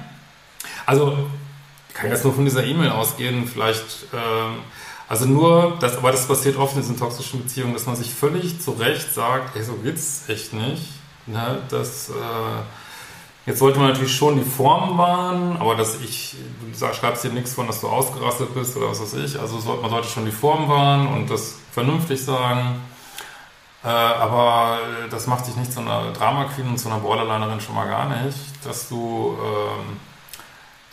Also, 0.88 1.16
ich 1.90 1.94
kann 1.94 2.10
jetzt 2.10 2.24
nur 2.24 2.34
von 2.34 2.44
dieser 2.44 2.64
E-Mail 2.64 2.90
ausgehen. 2.90 3.46
Vielleicht 3.46 4.08
ähm, 4.16 4.64
also 5.14 5.28
nur, 5.28 5.78
das, 5.80 5.96
aber 5.96 6.12
das 6.12 6.28
passiert 6.28 6.58
oft 6.58 6.74
in 6.74 6.82
diesen 6.82 6.98
toxischen 6.98 7.44
Beziehungen, 7.44 7.76
dass 7.76 7.86
man 7.86 7.96
sich 7.96 8.12
völlig 8.12 8.60
zu 8.60 8.72
Recht 8.72 9.14
sagt, 9.14 9.56
ey, 9.56 9.62
so 9.62 9.74
geht's 9.74 10.28
echt 10.28 10.54
nicht. 10.54 10.88
Ne? 11.28 11.62
Das, 11.70 12.10
äh, 12.10 12.14
jetzt 13.46 13.60
sollte 13.60 13.78
man 13.78 13.90
natürlich 13.90 14.16
schon 14.16 14.40
die 14.40 14.44
Formen 14.44 14.98
wahren, 14.98 15.58
aber 15.60 15.76
dass 15.76 16.02
ich, 16.02 16.36
du 16.60 16.76
sag, 16.76 16.96
schreibst 16.96 17.24
dir 17.24 17.30
nichts 17.30 17.54
von, 17.54 17.68
dass 17.68 17.80
du 17.80 17.90
ausgerastet 17.90 18.56
bist 18.56 18.76
oder 18.76 18.90
was 18.90 19.02
weiß 19.02 19.14
ich. 19.24 19.40
Also 19.40 19.60
soll, 19.60 19.82
man 19.82 19.92
sollte 19.92 20.08
schon 20.08 20.26
die 20.26 20.32
Formen 20.32 20.68
wahren 20.68 21.06
und 21.06 21.30
das 21.30 21.60
vernünftig 21.72 22.20
sagen. 22.20 22.82
Äh, 23.84 23.90
aber 23.90 24.80
das 25.12 25.28
macht 25.28 25.46
dich 25.46 25.56
nicht 25.56 25.72
zu 25.72 25.82
einer 25.82 26.12
Drama 26.14 26.46
Queen 26.46 26.70
und 26.70 26.80
zu 26.80 26.90
einer 26.90 26.98
Borderlinerin 26.98 27.62
schon 27.62 27.76
mal 27.76 27.88
gar 27.88 28.10
nicht, 28.10 28.40
dass 28.64 28.90
du 28.90 29.38
ähm, 29.40 30.00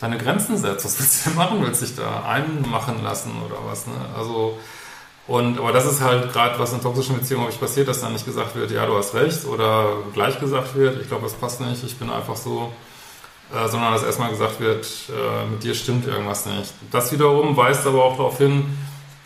deine 0.01 0.17
Grenzen 0.17 0.57
setzt. 0.57 0.83
Was 0.83 0.99
willst 0.99 1.25
du 1.25 1.29
denn 1.29 1.37
machen? 1.37 1.63
Willst 1.63 1.81
du 1.81 1.85
dich 1.85 1.95
da 1.95 2.23
einmachen 2.23 3.03
lassen 3.03 3.31
oder 3.45 3.57
was? 3.65 3.87
Ne? 3.87 3.93
Also, 4.17 4.57
Und, 5.27 5.59
aber 5.59 5.71
das 5.71 5.85
ist 5.85 6.01
halt 6.01 6.33
gerade, 6.33 6.57
was 6.59 6.73
in 6.73 6.81
toxischen 6.81 7.17
Beziehungen 7.17 7.45
häufig 7.45 7.59
passiert, 7.59 7.87
dass 7.87 8.01
dann 8.01 8.13
nicht 8.13 8.25
gesagt 8.25 8.55
wird, 8.55 8.71
ja, 8.71 8.85
du 8.85 8.97
hast 8.97 9.13
recht 9.13 9.45
oder 9.45 9.97
gleich 10.13 10.39
gesagt 10.39 10.75
wird, 10.75 10.99
ich 10.99 11.07
glaube, 11.07 11.23
das 11.23 11.33
passt 11.33 11.61
nicht, 11.61 11.83
ich 11.83 11.97
bin 11.97 12.09
einfach 12.09 12.35
so, 12.35 12.73
äh, 13.53 13.67
sondern 13.67 13.93
dass 13.93 14.03
erstmal 14.03 14.31
gesagt 14.31 14.59
wird, 14.59 14.87
äh, 15.09 15.45
mit 15.45 15.63
dir 15.63 15.75
stimmt 15.75 16.07
irgendwas 16.07 16.47
nicht. 16.47 16.73
Das 16.91 17.11
wiederum 17.11 17.55
weist 17.55 17.85
aber 17.85 18.03
auch 18.03 18.17
darauf 18.17 18.39
hin, 18.39 18.77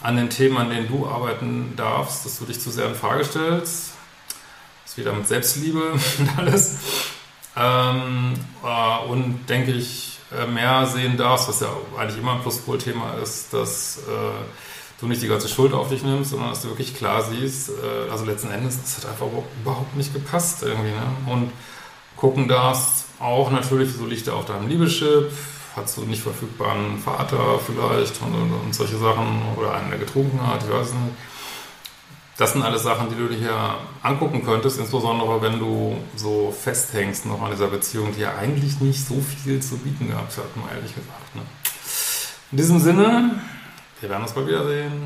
an 0.03 0.17
den 0.17 0.29
Themen, 0.29 0.57
an 0.57 0.69
denen 0.69 0.87
du 0.87 1.07
arbeiten 1.07 1.73
darfst, 1.77 2.25
dass 2.25 2.37
du 2.37 2.45
dich 2.45 2.59
zu 2.59 2.69
sehr 2.69 2.87
in 2.87 2.95
Frage 2.95 3.23
stellst. 3.23 3.93
Das 4.83 4.91
ist 4.91 4.97
wieder 4.97 5.13
mit 5.13 5.27
Selbstliebe 5.27 5.81
und 6.19 6.37
alles. 6.37 6.75
Ähm, 7.55 8.33
äh, 8.63 9.09
und 9.09 9.45
denke 9.47 9.71
ich, 9.71 10.14
mehr 10.47 10.85
sehen 10.87 11.17
darfst, 11.17 11.47
was 11.47 11.59
ja 11.59 11.67
eigentlich 11.97 12.19
immer 12.19 12.33
ein 12.33 12.41
Pluspol-Thema 12.41 13.15
ist, 13.21 13.53
dass 13.53 13.99
äh, 13.99 15.01
du 15.01 15.07
nicht 15.07 15.21
die 15.21 15.27
ganze 15.27 15.47
Schuld 15.47 15.73
auf 15.73 15.89
dich 15.89 16.03
nimmst, 16.03 16.31
sondern 16.31 16.49
dass 16.49 16.61
du 16.61 16.69
wirklich 16.69 16.95
klar 16.95 17.21
siehst, 17.21 17.69
äh, 17.69 18.11
also 18.11 18.25
letzten 18.25 18.51
Endes, 18.51 18.81
das 18.81 18.97
hat 18.97 19.11
einfach 19.11 19.27
überhaupt 19.61 19.95
nicht 19.95 20.13
gepasst 20.13 20.63
irgendwie. 20.63 20.91
Ne? 20.91 21.31
Und 21.31 21.51
gucken 22.15 22.47
darfst 22.47 23.05
auch 23.19 23.51
natürlich, 23.51 23.93
so 23.93 24.05
liegt 24.05 24.27
er 24.27 24.35
auf 24.35 24.45
deinem 24.45 24.67
Liebeschip, 24.67 25.31
hast 25.75 25.97
du 25.97 26.01
nicht 26.01 26.21
verfügbaren 26.21 26.97
Vater 26.99 27.59
vielleicht 27.65 28.21
und, 28.21 28.33
und, 28.33 28.53
und, 28.53 28.73
solche 28.75 28.97
Sachen 28.97 29.41
oder 29.57 29.73
einen, 29.73 29.89
der 29.89 29.99
getrunken 29.99 30.45
hat, 30.45 30.63
ich 30.63 30.71
weiß 30.71 30.93
nicht. 30.93 31.15
Das 32.37 32.51
sind 32.51 32.63
alles 32.63 32.83
Sachen, 32.83 33.09
die 33.09 33.15
du 33.15 33.29
dir 33.29 33.37
hier 33.37 33.75
angucken 34.03 34.43
könntest, 34.43 34.77
insbesondere 34.77 35.41
wenn 35.41 35.57
du 35.57 35.95
so 36.17 36.51
festhängst 36.51 37.25
noch 37.25 37.41
an 37.41 37.51
dieser 37.51 37.67
Beziehung, 37.67 38.13
die 38.13 38.21
ja 38.21 38.35
eigentlich 38.35 38.81
nicht 38.81 39.05
so 39.05 39.21
viel 39.21 39.61
zu 39.61 39.77
bieten 39.77 40.09
gehabt 40.09 40.37
hat, 40.37 40.55
mal 40.57 40.67
ehrlich 40.75 40.93
gesagt. 40.93 41.35
Ne? 41.35 41.43
In 42.51 42.57
diesem 42.57 42.79
Sinne, 42.79 43.39
wir 44.01 44.09
werden 44.09 44.23
uns 44.23 44.33
bald 44.33 44.47
wiedersehen. 44.47 45.05